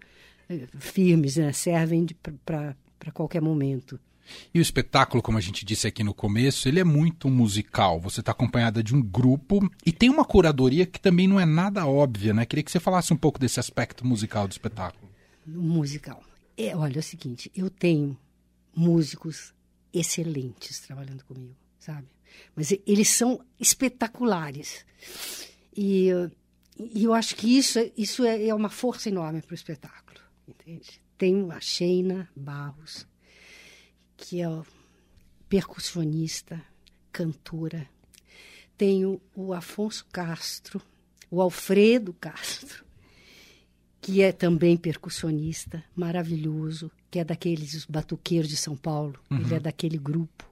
[0.49, 1.51] eh, firmes, né?
[1.51, 2.05] servem
[2.45, 2.75] para
[3.13, 3.99] qualquer momento.
[4.53, 7.99] E o espetáculo, como a gente disse aqui no começo, ele é muito musical.
[7.99, 11.86] Você está acompanhada de um grupo e tem uma curadoria que também não é nada
[11.86, 12.45] óbvia, né?
[12.45, 15.10] Queria que você falasse um pouco desse aspecto musical do espetáculo.
[15.45, 16.21] musical.
[16.58, 18.17] É, olha, é o seguinte, eu tenho
[18.75, 19.53] músicos
[19.93, 22.08] excelentes trabalhando comigo, sabe?
[22.55, 24.86] Mas eles são espetaculares.
[25.75, 26.10] E,
[26.77, 31.01] e eu acho que isso, isso é, é uma força enorme para o espetáculo, entende?
[31.17, 33.08] Tem a Sheina Barros,
[34.15, 34.47] que é
[35.47, 36.62] percussionista,
[37.12, 37.89] cantora.
[38.77, 40.82] Tenho o Afonso Castro,
[41.29, 42.86] o Alfredo Castro,
[44.01, 49.97] que é também percussionista, maravilhoso, que é daqueles batuqueiros de São Paulo, ele é daquele
[49.97, 50.45] grupo.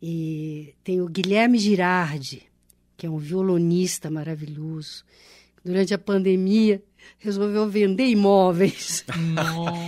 [0.00, 2.42] E tem o Guilherme Girardi,
[2.96, 5.04] que é um violonista maravilhoso.
[5.64, 6.82] Durante a pandemia,
[7.18, 9.04] resolveu vender imóveis.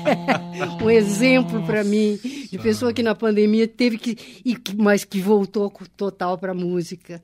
[0.83, 2.19] um exemplo para mim
[2.51, 4.17] de pessoa que na pandemia teve que,
[4.77, 7.23] mas que voltou total para a música.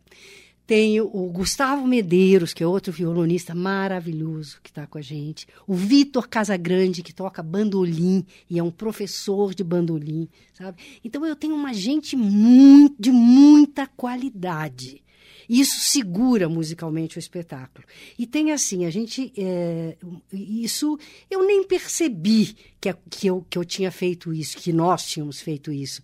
[0.66, 5.46] Tem o Gustavo Medeiros, que é outro violonista maravilhoso que está com a gente.
[5.66, 10.80] O Vitor Casagrande, que toca bandolim e é um professor de bandolim, sabe?
[11.04, 15.02] Então eu tenho uma gente muito, de muita qualidade.
[15.48, 17.84] Isso segura musicalmente o espetáculo.
[18.16, 19.32] E tem assim, a gente.
[19.36, 19.96] é,
[20.32, 20.96] isso.
[21.28, 25.40] Eu nem percebi que, a- que, eu, que eu tinha feito isso, que nós tínhamos
[25.40, 26.00] feito isso.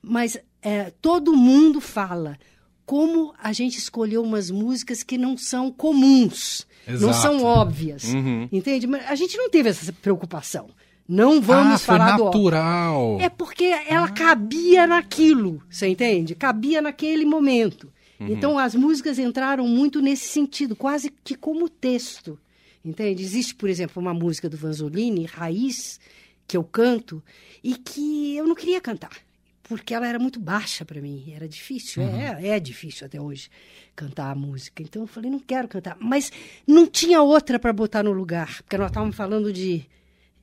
[0.00, 2.38] Mas é, todo mundo fala
[2.86, 7.14] como a gente escolheu umas músicas que não são comuns, não Exato.
[7.20, 8.04] são óbvias.
[8.04, 8.48] Uhum.
[8.50, 8.86] Entende?
[8.86, 10.70] Mas a gente não teve essa preocupação.
[11.08, 12.42] Não vamos ah, foi falar do óbvio.
[12.44, 13.18] natural.
[13.20, 16.34] É porque ela cabia naquilo, você entende?
[16.34, 17.92] Cabia naquele momento.
[18.18, 22.38] Então as músicas entraram muito nesse sentido, quase que como texto.
[22.84, 23.22] Entende?
[23.22, 26.00] Existe, por exemplo, uma música do Vanzolini, Raiz,
[26.46, 27.22] que eu canto,
[27.62, 29.25] e que eu não queria cantar.
[29.68, 33.50] Porque ela era muito baixa para mim, era difícil, é, é difícil até hoje
[33.96, 34.82] cantar a música.
[34.82, 35.96] Então eu falei, não quero cantar.
[36.00, 36.30] Mas
[36.66, 39.84] não tinha outra para botar no lugar, porque nós estávamos falando de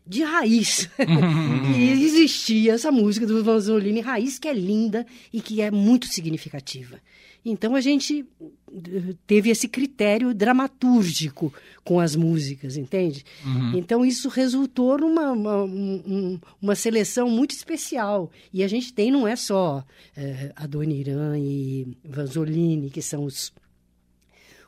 [0.05, 0.89] de raiz.
[1.77, 6.99] e existia essa música do Vanzolini Raiz, que é linda e que é muito significativa.
[7.45, 11.53] Então a gente eh, teve esse critério dramatúrgico
[11.83, 13.25] com as músicas, entende?
[13.75, 18.31] Então isso resultou numa uma, um- um- uma seleção muito especial.
[18.53, 19.83] E a gente tem, não é só
[20.15, 23.51] eh, Adoniran e Vanzolini, que são os,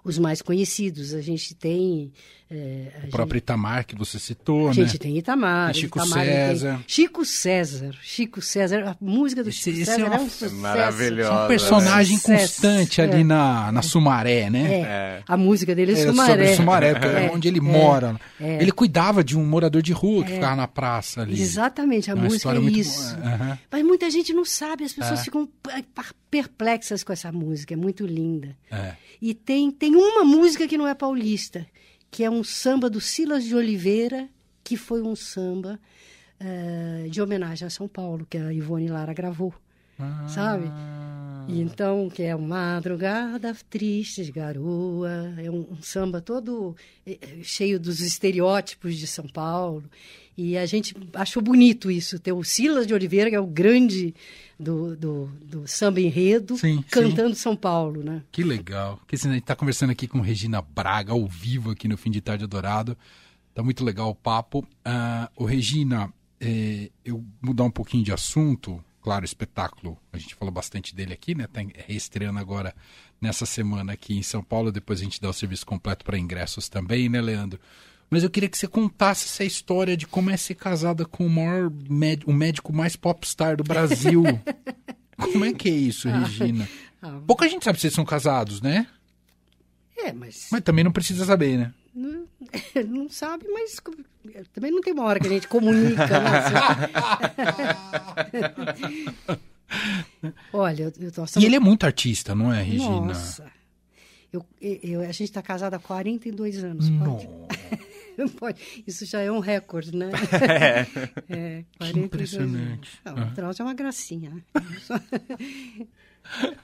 [0.04, 1.14] os mais conhecidos.
[1.14, 2.12] A gente tem.
[2.52, 4.74] A O próprio Itamar que você citou, a né?
[4.74, 5.72] gente tem Itamar.
[5.74, 6.80] Tem Chico Itamar tem- César.
[6.88, 7.96] Chico César.
[8.02, 8.84] Chico César.
[8.90, 10.56] A música do Esse- Chico esse é César é, uma- um sucesso.
[10.56, 11.34] Maravilhosa.
[11.42, 12.62] É um personagem Sucesso.
[12.62, 13.24] constante ali É.
[13.24, 14.74] na, na Sumaré, né?
[14.74, 14.82] É.
[14.82, 15.24] É.
[15.28, 16.30] A música dele é, É, Sumaré.
[16.32, 18.20] sobre Sumaré, é, É, onde ele é, mora.
[18.40, 18.62] é.
[18.62, 21.42] Ele cuidava de um morador de rua que ficava na praça ali.
[21.42, 23.16] Exatamente, a É uma música é muito isso.
[23.16, 23.28] boa.
[23.28, 23.60] Aham.
[23.72, 25.24] Mas muita gente não sabe, as pessoas É.
[25.24, 25.50] ficam
[26.30, 28.56] perplexas com essa música, é muito linda.
[28.72, 28.94] É.
[29.22, 31.66] E tem, tem uma música que não é paulista,
[32.16, 34.30] que é um samba do Silas de Oliveira,
[34.64, 35.78] que foi um samba
[36.40, 39.54] eh, de homenagem a São Paulo, que a Ivone Lara gravou.
[40.00, 40.28] Ah.
[40.28, 40.72] Sabe?
[41.48, 47.80] E então, que é Madrugada Triste de Garoa, é um, um samba todo eh, cheio
[47.80, 49.84] dos estereótipos de São Paulo.
[50.38, 54.14] E a gente achou bonito isso, ter o Silas de Oliveira, que é o grande
[54.60, 57.42] do, do, do samba enredo, Sim, cantando sim.
[57.42, 58.22] São Paulo, né?
[58.32, 59.00] Que legal.
[59.08, 62.12] Que assim, a gente está conversando aqui com Regina Braga, ao vivo aqui no Fim
[62.12, 62.98] de Tarde Dourado.
[63.54, 64.68] Tá muito legal o papo.
[64.84, 68.84] Ah, ô Regina, eh, eu mudar um pouquinho de assunto.
[69.06, 71.46] Claro, espetáculo, a gente falou bastante dele aqui, né?
[71.46, 72.74] Tá reestreando agora
[73.22, 74.72] nessa semana aqui em São Paulo.
[74.72, 77.60] Depois a gente dá o serviço completo para ingressos também, né, Leandro?
[78.10, 81.30] Mas eu queria que você contasse essa história de como é ser casada com o
[81.30, 84.24] maior méd- o médico mais popstar do Brasil.
[85.16, 86.68] como é que é isso, Regina?
[87.00, 88.88] Ah, Pouca gente sabe se vocês são casados, né?
[89.96, 91.72] é, mas Mas também não precisa saber, né?
[92.88, 93.78] não, sabe, mas
[94.54, 96.30] também não tem uma hora que a gente comunica, né?
[100.54, 102.90] Olha, eu, eu tô E ele é muito artista, não é, Regina?
[102.90, 103.52] Nossa.
[104.32, 106.90] Eu, eu- a gente está casada há 42 anos.
[106.90, 107.28] Pode,
[108.38, 108.84] pode.
[108.86, 110.10] Isso já é um recorde, né?
[111.30, 113.00] É, 42 impressionante.
[113.06, 113.20] anos.
[113.22, 114.44] Não, o troço é uma gracinha.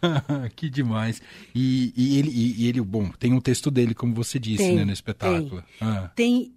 [0.02, 0.50] Né?
[0.56, 1.22] que demais.
[1.54, 4.86] E, e ele, e, ele, bom, tem um texto dele, como você disse, Tem, né,
[4.86, 5.64] no espetáculo.
[5.80, 6.54] Ah, Tem,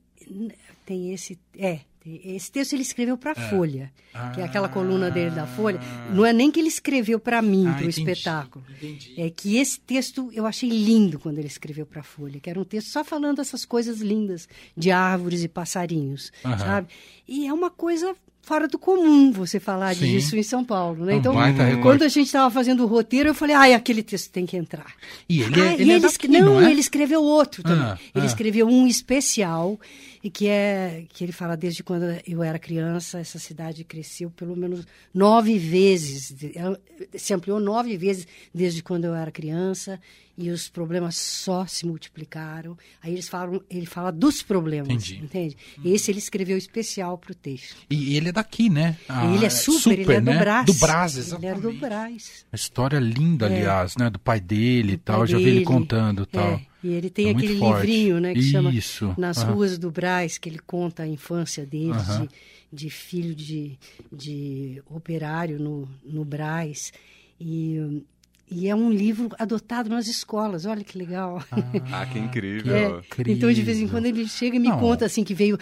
[0.86, 1.38] tem esse.
[1.56, 3.90] É, tem- esse texto ele escreveu para a Folha,
[4.34, 5.80] que é aquela coluna dele da Folha.
[6.12, 8.64] Não é nem que ele escreveu para mim, Ah, para o espetáculo.
[8.76, 9.14] entendi.
[9.18, 12.60] É que esse texto eu achei lindo quando ele escreveu para a Folha, que era
[12.60, 16.58] um texto só falando essas coisas lindas de árvores e passarinhos, Aham.
[16.58, 16.88] sabe?
[17.26, 18.14] E é uma coisa
[18.44, 20.06] fora do comum você falar Sim.
[20.06, 21.14] disso em São Paulo, né?
[21.14, 21.34] Um Então,
[21.82, 24.92] quando a gente estava fazendo o roteiro, eu falei, ai, aquele texto tem que entrar.
[25.28, 26.70] E ele, é- Ah, ele é ele daqui, escre- não, não é?
[26.70, 27.82] ele escreveu outro também.
[27.82, 28.28] Ah, ele ah.
[28.28, 29.78] escreveu um especial
[30.24, 34.56] e que é que ele fala desde quando eu era criança essa cidade cresceu pelo
[34.56, 36.80] menos nove vezes, ela
[37.14, 40.00] se ampliou nove vezes desde quando eu era criança
[40.36, 42.76] e os problemas só se multiplicaram.
[43.02, 45.20] Aí eles falam, ele fala dos problemas, Entendi.
[45.22, 45.56] entende?
[45.84, 47.76] Esse ele escreveu especial para o texto.
[47.90, 48.96] E ele é daqui, né?
[49.06, 50.38] Ah, ele é super, ele é do né?
[50.38, 50.66] Brás.
[50.66, 51.50] Do Brás, Ele exatamente.
[51.50, 52.46] era do Brás.
[52.50, 54.08] Uma história linda, aliás, né?
[54.08, 55.26] Do pai dele e tal.
[55.26, 55.64] já vi ele dele.
[55.66, 56.60] contando e tal.
[56.84, 59.14] E ele tem É aquele livrinho, né, que chama Isso.
[59.16, 59.54] Nas Aham.
[59.54, 62.28] Ruas do Brás, que ele conta a infância dele, Aham.
[62.70, 63.78] de, de filho de,
[64.12, 66.92] de operário no, no Brás.
[67.40, 68.04] E,
[68.50, 71.42] e é um livro adotado nas escolas, olha que legal.
[71.90, 72.74] Ah, que incrível.
[72.74, 73.34] É, incrível.
[73.34, 74.78] então, de vez em quando, ele chega e me Não.
[74.78, 75.58] conta assim que veio.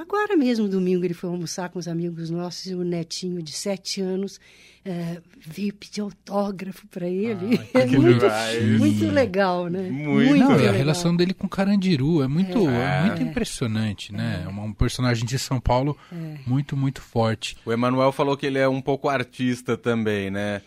[0.00, 4.00] Agora mesmo, domingo, ele foi almoçar com os amigos nossos e o netinho de sete
[4.00, 4.40] anos
[4.84, 7.60] eh, veio pedir autógrafo para ele.
[7.74, 8.24] Ah, é muito,
[8.78, 9.90] muito legal, né?
[9.90, 10.36] Muito.
[10.38, 10.74] Não, e a legal.
[10.74, 12.98] relação dele com o Carandiru é muito, é.
[12.98, 13.06] É.
[13.06, 14.42] muito impressionante, né?
[14.44, 15.96] É uma- um personagem de São Paulo
[16.46, 17.56] muito, muito forte.
[17.66, 20.62] O Emanuel falou que ele é um pouco artista também, né?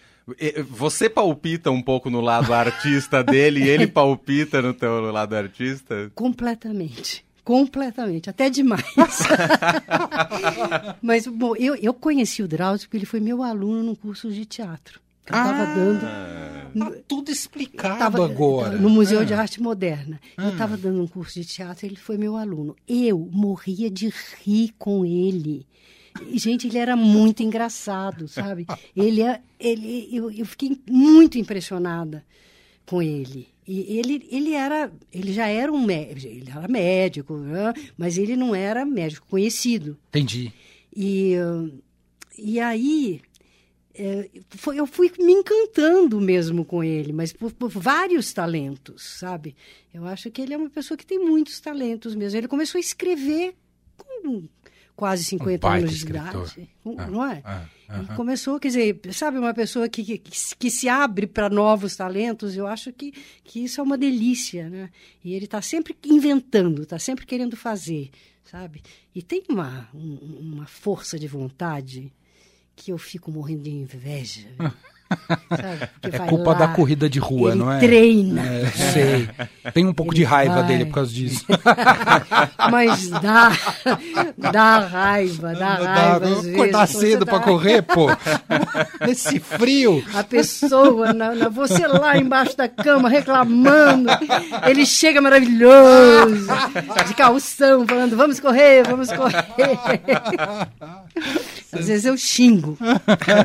[0.70, 6.10] Você palpita um pouco no lado artista dele e ele palpita no teu lado artista?
[6.16, 7.26] Completamente.
[7.44, 8.86] Completamente, até demais.
[11.02, 14.46] Mas, bom, eu, eu conheci o Drauzio porque ele foi meu aluno num curso de
[14.46, 15.00] teatro.
[15.26, 16.00] que Eu estava dando.
[16.80, 18.78] Tá tudo explicado Tava- agora.
[18.78, 19.42] No Museu de Ah.
[19.42, 20.20] Arte Moderna.
[20.38, 22.76] Eu estava dando um curso de teatro, ele foi meu aluno.
[22.88, 24.12] Eu morria de
[24.44, 25.66] rir com ele.
[26.36, 28.66] Gente, ele era muito engraçado, sabe?
[28.96, 32.24] Ele é, ele, eu, eu fiquei muito impressionada
[32.86, 33.48] com ele.
[33.66, 37.40] E ele, ele era, ele já era um médico, ele era médico,
[37.98, 39.98] mas ele não era médico conhecido.
[40.10, 40.52] Entendi.
[40.96, 41.34] E,
[42.38, 43.22] e aí
[43.96, 49.56] é, foi- eu fui me encantando mesmo com ele, mas por, por vários talentos, sabe?
[49.94, 52.38] Eu acho que ele é uma pessoa que tem muitos talentos mesmo.
[52.38, 53.56] Ele começou a escrever
[53.96, 54.44] com
[54.96, 57.42] quase 50 baita anos de idade, Ah, não é?
[57.44, 58.16] ah, Ele aham.
[58.16, 62.66] começou, quer dizer, sabe, uma pessoa que, que, que se abre para novos talentos, eu
[62.68, 63.12] acho que,
[63.44, 64.90] que isso é uma delícia, né?
[65.24, 68.10] E ele está sempre inventando, está sempre querendo fazer,
[68.44, 68.82] sabe?
[69.14, 72.12] E tem uma, um- uma força de vontade
[72.76, 74.48] que eu fico morrendo de inveja.
[76.04, 77.80] É culpa lá, da corrida de rua, ele não é?
[77.80, 78.42] treina.
[78.46, 79.30] É, sei.
[79.74, 80.64] Tem um pouco Ele de raiva vai.
[80.64, 81.46] dele por causa disso.
[82.72, 83.52] Mas dá,
[84.38, 86.26] dá raiva, dá raiva.
[86.26, 88.08] às vezes, Acordar cedo tá- pra correr, pô.
[89.06, 90.04] Nesse frio.
[90.14, 94.10] A pessoa, na, na- você lá embaixo da cama reclamando,
[94.68, 96.48] ele chega maravilhoso,
[97.08, 99.44] de calção, falando: vamos correr, vamos correr.
[101.74, 102.78] Às vezes eu xingo.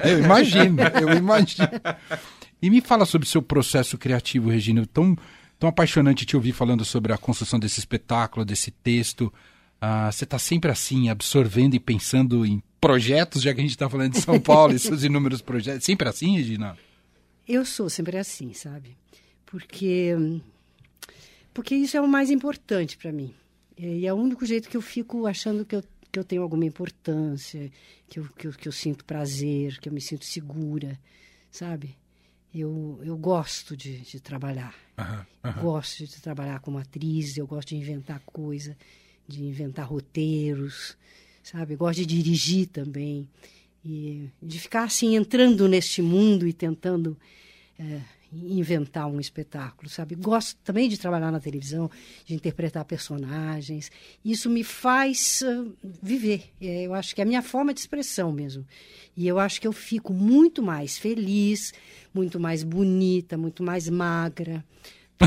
[0.05, 1.58] eu imagino, eu imagino.
[2.61, 4.85] E me fala sobre seu processo criativo, Regina.
[4.93, 5.17] Tão,
[5.61, 9.33] tão apaixonante te ouvir falando sobre a construção desse espetáculo, desse texto.
[9.81, 13.89] Ah, você está sempre assim, absorvendo e pensando em projetos, já que a gente está
[13.89, 15.85] falando de São Paulo e seus inúmeros projetos.
[15.85, 16.77] Sempre assim, Regina?
[17.47, 18.97] Eu sou sempre assim, sabe?
[19.47, 20.17] Porque
[21.55, 23.35] porque isso é o mais importante para mim.
[23.77, 26.65] E é o único jeito que eu fico achando que eu, que eu tenho alguma
[26.65, 27.71] importância,
[28.09, 30.99] que eu, que, eu, que eu sinto prazer, que eu me sinto segura,
[31.51, 31.97] sabe?
[32.55, 34.75] Eu, eu gosto de, de trabalhar.
[34.99, 35.63] Uhum, uhum.
[35.63, 38.77] Gosto de trabalhar como atriz, eu gosto de inventar coisa,
[39.27, 40.97] de inventar roteiros,
[41.43, 41.75] sabe?
[41.75, 43.29] Eu gosto de dirigir também.
[43.85, 47.17] E de ficar assim, entrando neste mundo e tentando
[47.79, 48.01] é,
[48.33, 50.15] inventar um espetáculo, sabe?
[50.15, 51.91] Gosto também de trabalhar na televisão,
[52.25, 53.91] de interpretar personagens.
[54.25, 56.51] Isso me faz uh, viver.
[56.61, 58.67] É, eu acho que é a minha forma de expressão mesmo.
[59.17, 61.73] E eu acho que eu fico muito mais feliz,
[62.13, 64.65] muito mais bonita, muito mais magra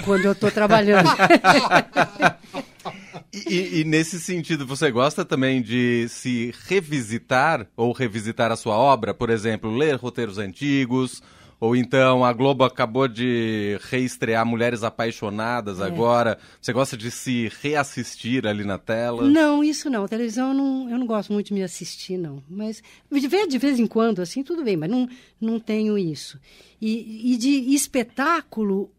[0.06, 1.10] quando eu estou trabalhando.
[3.34, 9.14] e, e, nesse sentido, você gosta também de se revisitar ou revisitar a sua obra?
[9.14, 11.22] Por exemplo, ler roteiros antigos
[11.62, 15.84] ou então a Globo acabou de reestrear Mulheres Apaixonadas é.
[15.84, 16.40] agora.
[16.60, 19.30] Você gosta de se reassistir ali na tela?
[19.30, 20.04] Não, isso não.
[20.04, 22.42] A televisão eu não, eu não gosto muito de me assistir, não.
[22.50, 25.08] Mas de vez, de vez em quando, assim, tudo bem, mas não,
[25.40, 26.40] não tenho isso.
[26.82, 28.90] E, e de espetáculo,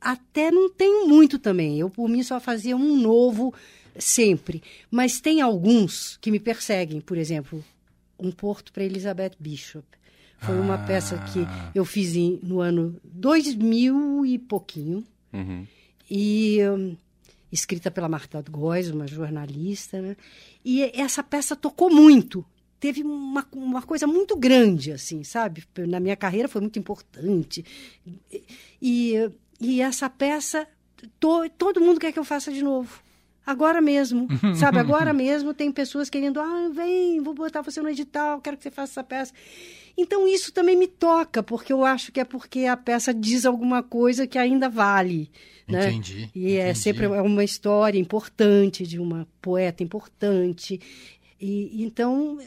[0.00, 1.80] até não tenho muito também.
[1.80, 3.52] Eu, por mim, só fazia um novo
[3.98, 4.62] sempre.
[4.88, 7.00] Mas tem alguns que me perseguem.
[7.00, 7.64] Por exemplo,
[8.16, 9.84] Um Porto para Elizabeth Bishop
[10.38, 10.86] foi uma ah.
[10.86, 15.04] peça que eu fiz em, no ano 2000 e pouquinho.
[15.32, 15.66] Uhum.
[16.10, 16.96] E um,
[17.50, 20.00] escrita pela Marta Góes, uma jornalista.
[20.00, 20.16] Né?
[20.64, 22.44] E essa peça tocou muito.
[22.78, 25.64] Teve uma, uma coisa muito grande, assim, sabe?
[25.88, 27.64] Na minha carreira foi muito importante.
[28.80, 29.14] E,
[29.60, 30.68] e essa peça,
[31.18, 33.02] to, todo mundo quer que eu faça de novo.
[33.46, 34.26] Agora mesmo,
[34.58, 34.78] sabe?
[34.78, 38.70] Agora mesmo tem pessoas querendo, ah, vem, vou botar você no edital, quero que você
[38.72, 39.32] faça essa peça.
[39.96, 43.82] Então isso também me toca, porque eu acho que é porque a peça diz alguma
[43.82, 45.30] coisa que ainda vale.
[45.66, 45.88] Né?
[45.90, 46.30] Entendi.
[46.34, 46.58] E é entendi.
[46.58, 50.80] é sempre uma história importante de uma poeta importante.
[51.40, 52.38] E então,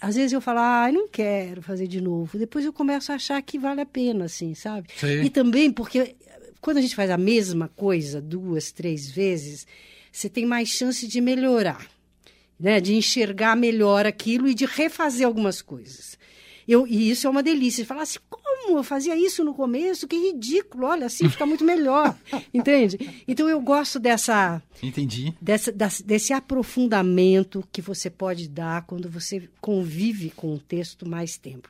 [0.00, 2.38] às vezes eu falo, ah, não quero fazer de novo.
[2.38, 4.88] Depois eu começo a achar que vale a pena, assim, sabe?
[4.96, 5.22] Sim.
[5.22, 6.14] E também porque
[6.62, 9.66] quando a gente faz a mesma coisa duas, três vezes,
[10.10, 11.86] você tem mais chance de melhorar
[12.62, 16.16] né, de enxergar melhor aquilo e de refazer algumas coisas.
[16.66, 17.84] Eu, e isso é uma delícia.
[17.84, 20.06] Falar assim, como eu fazia isso no começo?
[20.06, 22.16] Que ridículo, olha, assim fica muito melhor.
[22.54, 23.24] entende?
[23.26, 24.62] Então eu gosto dessa.
[24.80, 25.34] Entendi.
[25.42, 25.72] Dessa,
[26.04, 31.68] desse aprofundamento que você pode dar quando você convive com o texto mais tempo.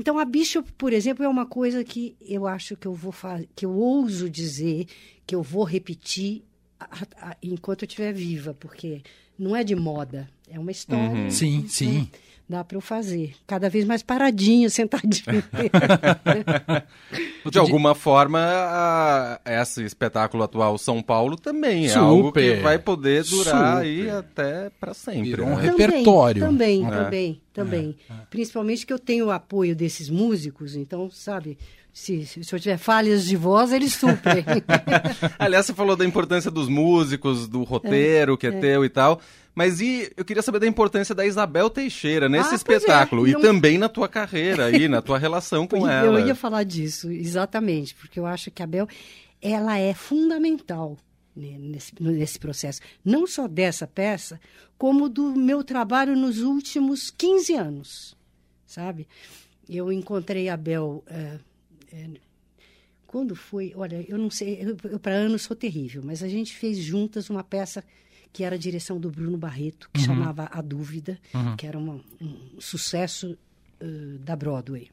[0.00, 3.46] Então a Bishop, por exemplo, é uma coisa que eu acho que eu vou fazer,
[3.54, 4.86] que eu ouso dizer,
[5.26, 6.42] que eu vou repetir
[6.80, 9.02] a, a, enquanto eu estiver viva, porque
[9.38, 11.10] não é de moda, é uma história.
[11.10, 11.30] Uhum.
[11.30, 12.10] Sim, sim.
[12.50, 13.36] Dá para eu fazer.
[13.46, 15.40] Cada vez mais paradinho, sentadinho.
[17.48, 22.00] de alguma forma, a, esse espetáculo atual São Paulo também Super.
[22.00, 23.82] é algo que vai poder durar Super.
[23.86, 25.30] aí até para sempre.
[25.30, 25.70] Virou um né?
[25.70, 26.42] repertório.
[26.42, 26.90] Também, é.
[26.90, 27.96] também, também.
[28.10, 28.14] É.
[28.28, 31.56] Principalmente que eu tenho o apoio desses músicos, então, sabe,
[31.92, 34.44] se, se, eu tiver falhas de voz, eles suprem.
[35.38, 38.88] Aliás, você falou da importância dos músicos, do roteiro é, que é, é, teu e
[38.88, 39.20] tal.
[39.54, 43.40] Mas e eu queria saber da importância da Isabel Teixeira nesse ah, espetáculo é, e
[43.40, 46.20] também na tua carreira aí, na tua relação com ela.
[46.20, 48.88] Eu ia falar disso, exatamente, porque eu acho que a Bel
[49.42, 50.96] ela é fundamental
[51.34, 54.40] nesse, nesse processo, não só dessa peça,
[54.76, 58.16] como do meu trabalho nos últimos 15 anos,
[58.66, 59.06] sabe?
[59.68, 61.40] Eu encontrei a Bel uh,
[61.92, 62.10] é,
[63.06, 66.54] quando foi, olha, eu não sei, eu, eu para anos sou terrível, mas a gente
[66.54, 67.84] fez juntas uma peça
[68.32, 70.06] que era a direção do Bruno Barreto, que uhum.
[70.06, 71.56] chamava A Dúvida, uhum.
[71.56, 73.36] que era uma, um sucesso
[73.80, 74.90] uh, da Broadway.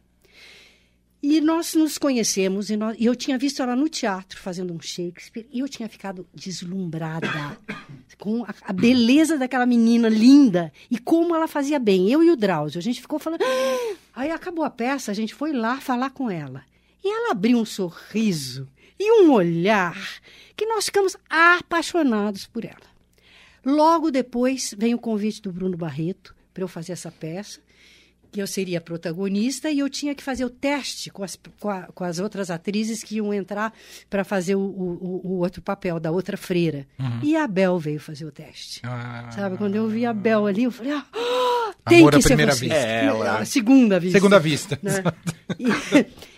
[1.21, 4.80] E nós nos conhecemos, e, nós, e, eu tinha visto ela no teatro fazendo um
[4.80, 7.28] Shakespeare, e eu tinha ficado deslumbrada
[8.19, 12.10] com a, a, beleza daquela menina linda e como ela fazia bem.
[12.10, 13.41] Eu e o Drauzio, a gente ficou falando.
[13.41, 13.95] Ah!
[14.15, 16.63] Aí acabou a peça, a gente foi lá falar com ela.
[17.04, 18.67] E ela abriu um sorriso
[19.00, 19.97] e um olhar
[20.56, 22.97] que nós ficamos apaixonados por ela.
[23.67, 27.60] Logo depois vem o convite do Bruno Barreto para eu fazer essa peça,
[28.32, 31.84] que eu seria protagonista e eu tinha que fazer o teste com as, com, a,
[31.84, 33.73] com as outras atrizes que iam entrar
[34.10, 36.88] para fazer o, o, o, outro papel da outra freira.
[36.97, 37.20] Uhum.
[37.22, 38.80] E a Bel veio fazer o teste.
[38.86, 41.05] Ah, Sabe, quando eu vi a Bel ali, eu falei, ah,
[41.89, 42.65] tem Amor que ser você.
[42.65, 42.76] Vista.
[42.76, 43.45] É ela.
[43.45, 44.18] segunda vista.
[44.18, 44.80] Segunda vista.
[44.82, 45.03] Né?
[45.59, 45.65] E,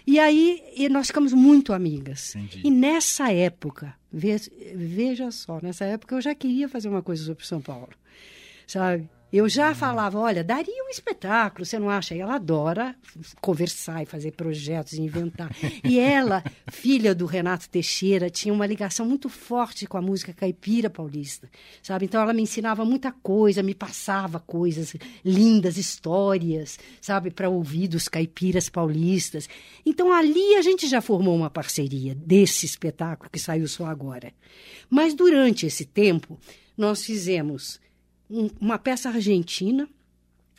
[0.09, 2.35] e, aí e nós ficamos muito amigas.
[2.35, 2.61] Entendi.
[2.65, 7.45] E nessa época, veja, veja só, nessa época eu já queria fazer uma coisa sobre
[7.45, 7.89] São Paulo.
[8.65, 9.09] Sabe?
[9.31, 12.15] Eu já falava, olha, daria um espetáculo, você não acha?
[12.15, 12.95] E ela adora
[13.39, 15.55] conversar e fazer projetos, e inventar.
[15.83, 20.89] E ela, filha do Renato Teixeira, tinha uma ligação muito forte com a música caipira
[20.89, 21.47] paulista,
[21.83, 22.05] sabe?
[22.05, 28.07] Então ela me ensinava muita coisa, me passava coisas lindas, histórias, sabe, para ouvir dos
[28.07, 29.47] caipiras paulistas.
[29.85, 34.33] Então ali a gente já formou uma parceria desse espetáculo que saiu só agora.
[34.89, 36.39] Mas durante esse tempo,
[36.75, 37.79] nós fizemos
[38.29, 39.87] um, uma peça argentina,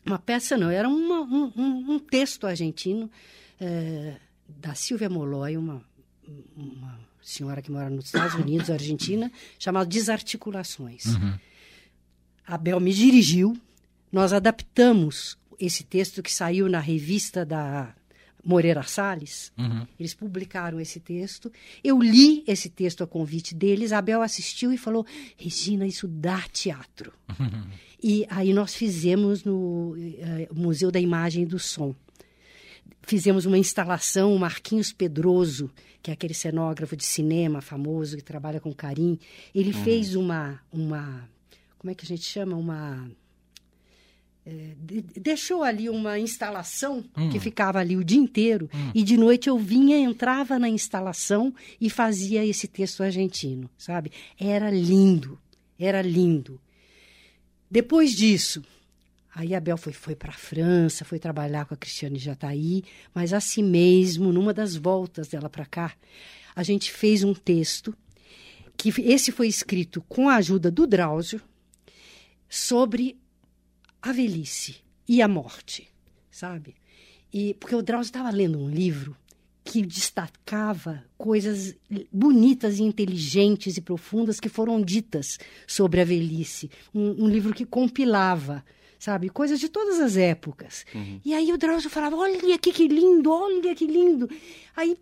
[0.04, 3.10] uma peça não, era uma, um, um, um, texto argentino
[3.60, 4.16] é,
[4.48, 5.82] da Silvia Molloy, uma,
[6.56, 11.06] uma senhora que mora nos Estados Unidos, Argentina, chamado Desarticulações.
[11.06, 11.38] Uhum.
[12.46, 13.56] A Bel me dirigiu,
[14.10, 17.94] nós adaptamos esse texto que saiu na revista da
[18.45, 19.53] Moreira Salles.
[19.57, 19.86] Uhum.
[19.99, 21.53] Eles publicaram esse texto.
[21.82, 23.93] Eu li esse texto a convite deles.
[23.93, 27.12] Abel assistiu e falou: Regina, isso dá teatro.
[27.38, 27.68] Uhum.
[28.03, 31.95] E aí nós fizemos no uh, Museu da Imagem e do Som.
[33.03, 35.70] Fizemos uma instalação, o Marquinhos Pedroso,
[36.03, 39.18] que é aquele cenógrafo de cinema famoso que trabalha com Carim.
[39.55, 39.84] Ele uhum.
[39.84, 41.28] fez uma, uma.
[41.76, 42.57] Como é que a gente chama?
[42.57, 43.11] Uma
[45.16, 47.28] deixou ali uma instalação hum.
[47.30, 48.91] que ficava ali o dia inteiro hum.
[48.95, 54.11] e de noite eu vinha, entrava na instalação e fazia esse texto argentino, sabe?
[54.38, 55.38] Era lindo,
[55.78, 56.61] era lindo.
[57.70, 58.62] Depois disso,
[59.34, 62.82] aí a Bel foi, foi para a França, foi trabalhar com a Cristiane Jataí,
[63.14, 65.93] mas assim mesmo, numa das voltas dela para cá,
[66.57, 67.95] a gente fez um texto
[68.76, 71.41] que esse foi escrito com a ajuda do Drauzio
[72.49, 73.19] sobre
[74.03, 74.76] a velhice
[75.09, 75.88] e a morte,
[76.30, 76.74] sabe?
[77.32, 79.16] E porque o Drauzio estava lendo um livro
[79.62, 81.76] que destacava coisas
[82.11, 86.70] bonitas e inteligentes e profundas que foram ditas sobre a velhice.
[86.94, 88.64] Um, um livro que compilava,
[88.98, 90.84] sabe, coisas de todas as épocas.
[90.94, 91.20] Uhum.
[91.24, 94.28] E aí o Drauzio falava: olha aqui que lindo, olha que lindo.
[94.76, 94.96] Aí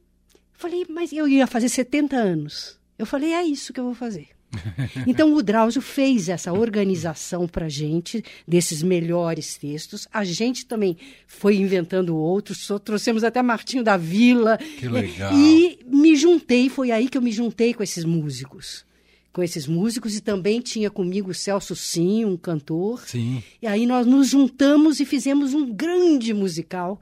[0.53, 2.79] falei, mas eu ia fazer 70 anos.
[2.99, 4.38] Eu falei: é isso que eu vou fazer.
[5.07, 10.09] Então o Drauzio fez essa organização para a gente desses melhores textos.
[10.13, 10.97] A gente também
[11.27, 14.59] foi inventando outros, só trouxemos até Martinho da Vila.
[14.59, 15.33] Que legal.
[15.35, 18.87] E me juntei, foi aí que eu me juntei com esses músicos.
[19.33, 23.07] Com esses músicos e também tinha comigo o Celso Sim, um cantor.
[23.07, 23.43] Sim.
[23.63, 26.99] E aí nós nos juntamos e fizemos um grande musical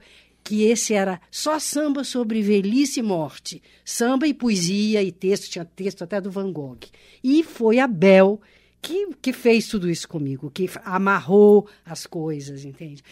[0.47, 3.61] que esse era só samba sobre velhice e morte.
[3.83, 6.79] Samba e poesia e texto, tinha texto até do Van Gogh.
[7.21, 8.39] E foi a Bel
[8.81, 13.03] que, que fez tudo isso comigo, que amarrou as coisas, entende?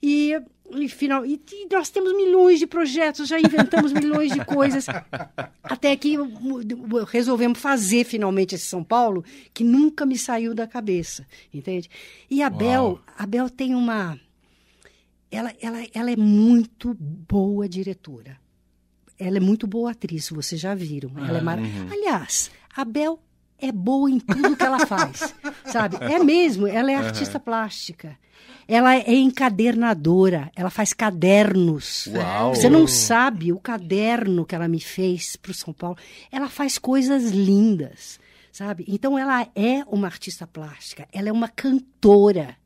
[0.00, 0.40] E,
[0.70, 4.86] e, final, e, e nós temos milhões de projetos, já inventamos milhões de coisas,
[5.64, 6.16] até que
[7.08, 11.90] resolvemos fazer finalmente esse São Paulo, que nunca me saiu da cabeça, entende?
[12.30, 14.16] E a Bel, a Bel tem uma
[15.34, 18.38] ela, ela, ela é muito boa diretora.
[19.18, 21.10] Ela é muito boa atriz, vocês já viram.
[21.16, 21.58] Ela é mar...
[21.58, 21.88] Uhum.
[21.90, 23.18] Aliás, a Bel
[23.58, 25.96] é boa em tudo que ela faz, sabe?
[26.00, 27.44] É mesmo, ela é artista uhum.
[27.44, 28.18] plástica.
[28.66, 32.06] Ela é encadernadora, ela faz cadernos.
[32.06, 32.54] Uau.
[32.54, 35.98] Você não sabe o caderno que ela me fez para o São Paulo.
[36.32, 38.18] Ela faz coisas lindas,
[38.50, 38.84] sabe?
[38.88, 42.56] Então ela é uma artista plástica, ela é uma cantora.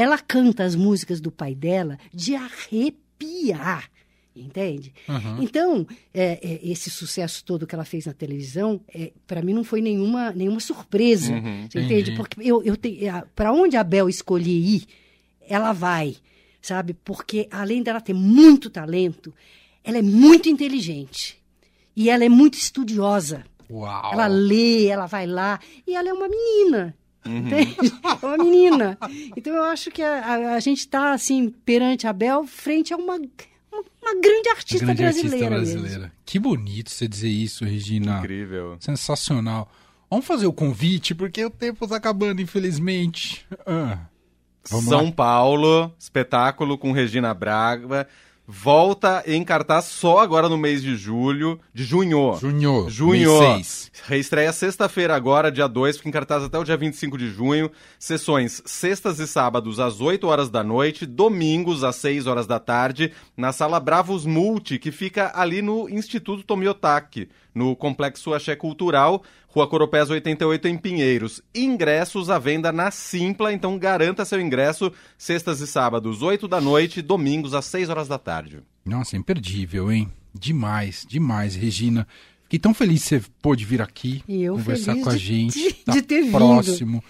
[0.00, 3.90] Ela canta as músicas do pai dela de arrepiar.
[4.36, 4.94] Entende?
[5.08, 5.42] Uhum.
[5.42, 5.84] Então,
[6.14, 9.80] é, é, esse sucesso todo que ela fez na televisão, é, para mim não foi
[9.80, 11.32] nenhuma, nenhuma surpresa.
[11.32, 12.12] Uhum, você entende?
[12.14, 12.76] Porque eu, eu
[13.34, 14.86] para onde a Bel escolher ir,
[15.40, 16.16] ela vai,
[16.62, 16.94] sabe?
[16.94, 19.34] Porque além dela ter muito talento,
[19.82, 21.42] ela é muito inteligente.
[21.96, 23.44] E ela é muito estudiosa.
[23.68, 24.12] Uau.
[24.12, 25.58] Ela lê, ela vai lá.
[25.84, 26.94] E ela é uma menina.
[27.26, 27.48] Uhum.
[28.20, 28.98] É uma menina.
[29.36, 32.96] Então eu acho que a, a, a gente está, assim, perante a Bel, frente a
[32.96, 35.56] uma, uma, uma grande artista grande brasileira.
[35.56, 36.12] Artista brasileira.
[36.24, 38.18] Que bonito você dizer isso, Regina.
[38.18, 38.76] Incrível.
[38.80, 39.70] Sensacional.
[40.10, 43.46] Vamos fazer o convite, porque o tempo está acabando, infelizmente.
[43.66, 43.98] Ah,
[44.64, 45.12] São lá.
[45.12, 48.08] Paulo, espetáculo com Regina Braga
[48.50, 52.34] volta em cartaz só agora no mês de julho, de junho.
[52.40, 52.88] Junho.
[52.88, 53.38] Junho.
[54.06, 57.70] Reestreia sexta-feira agora, dia 2, fica em cartaz até o dia 25 de junho.
[57.98, 63.12] Sessões sextas e sábados às 8 horas da noite, domingos às 6 horas da tarde,
[63.36, 69.22] na sala Bravos Multi, que fica ali no Instituto Tomiotaki, no Complexo Axé Cultural,
[69.58, 71.42] Rua Coropés 88 em Pinheiros.
[71.52, 77.02] Ingressos à venda na Simpla, então garanta seu ingresso sextas e sábados, 8 da noite,
[77.02, 78.60] domingos às 6 horas da tarde.
[78.86, 80.12] Nossa, imperdível, hein?
[80.32, 82.06] Demais, demais, Regina.
[82.44, 85.58] Fiquei tão feliz que você pôde vir aqui eu conversar com a gente.
[85.58, 87.00] De, tá de ter próximo.
[87.00, 87.04] Vindo.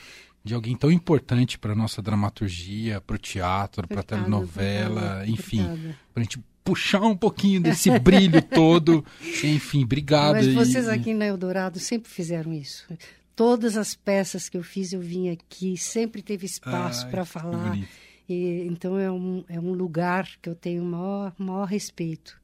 [0.48, 5.62] De alguém tão importante para nossa dramaturgia, para o teatro, para a telenovela, enfim,
[6.12, 9.04] para a gente puxar um pouquinho desse brilho todo.
[9.44, 10.36] Enfim, obrigado.
[10.36, 10.90] Mas vocês e...
[10.90, 12.86] aqui na Eldorado sempre fizeram isso.
[13.36, 17.78] Todas as peças que eu fiz, eu vim aqui, sempre teve espaço para falar.
[18.26, 22.40] E, então é um, é um lugar que eu tenho o maior, maior respeito.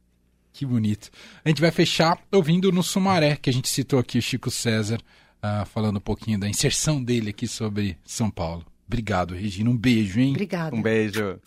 [0.52, 1.10] Que bonito.
[1.44, 5.00] A gente vai fechar ouvindo no Sumaré, que a gente citou aqui o Chico César,
[5.44, 8.64] uh, falando um pouquinho da inserção dele aqui sobre São Paulo.
[8.86, 9.70] Obrigado, Regina.
[9.70, 10.30] Um beijo, hein?
[10.30, 10.74] Obrigada.
[10.74, 11.38] Um beijo.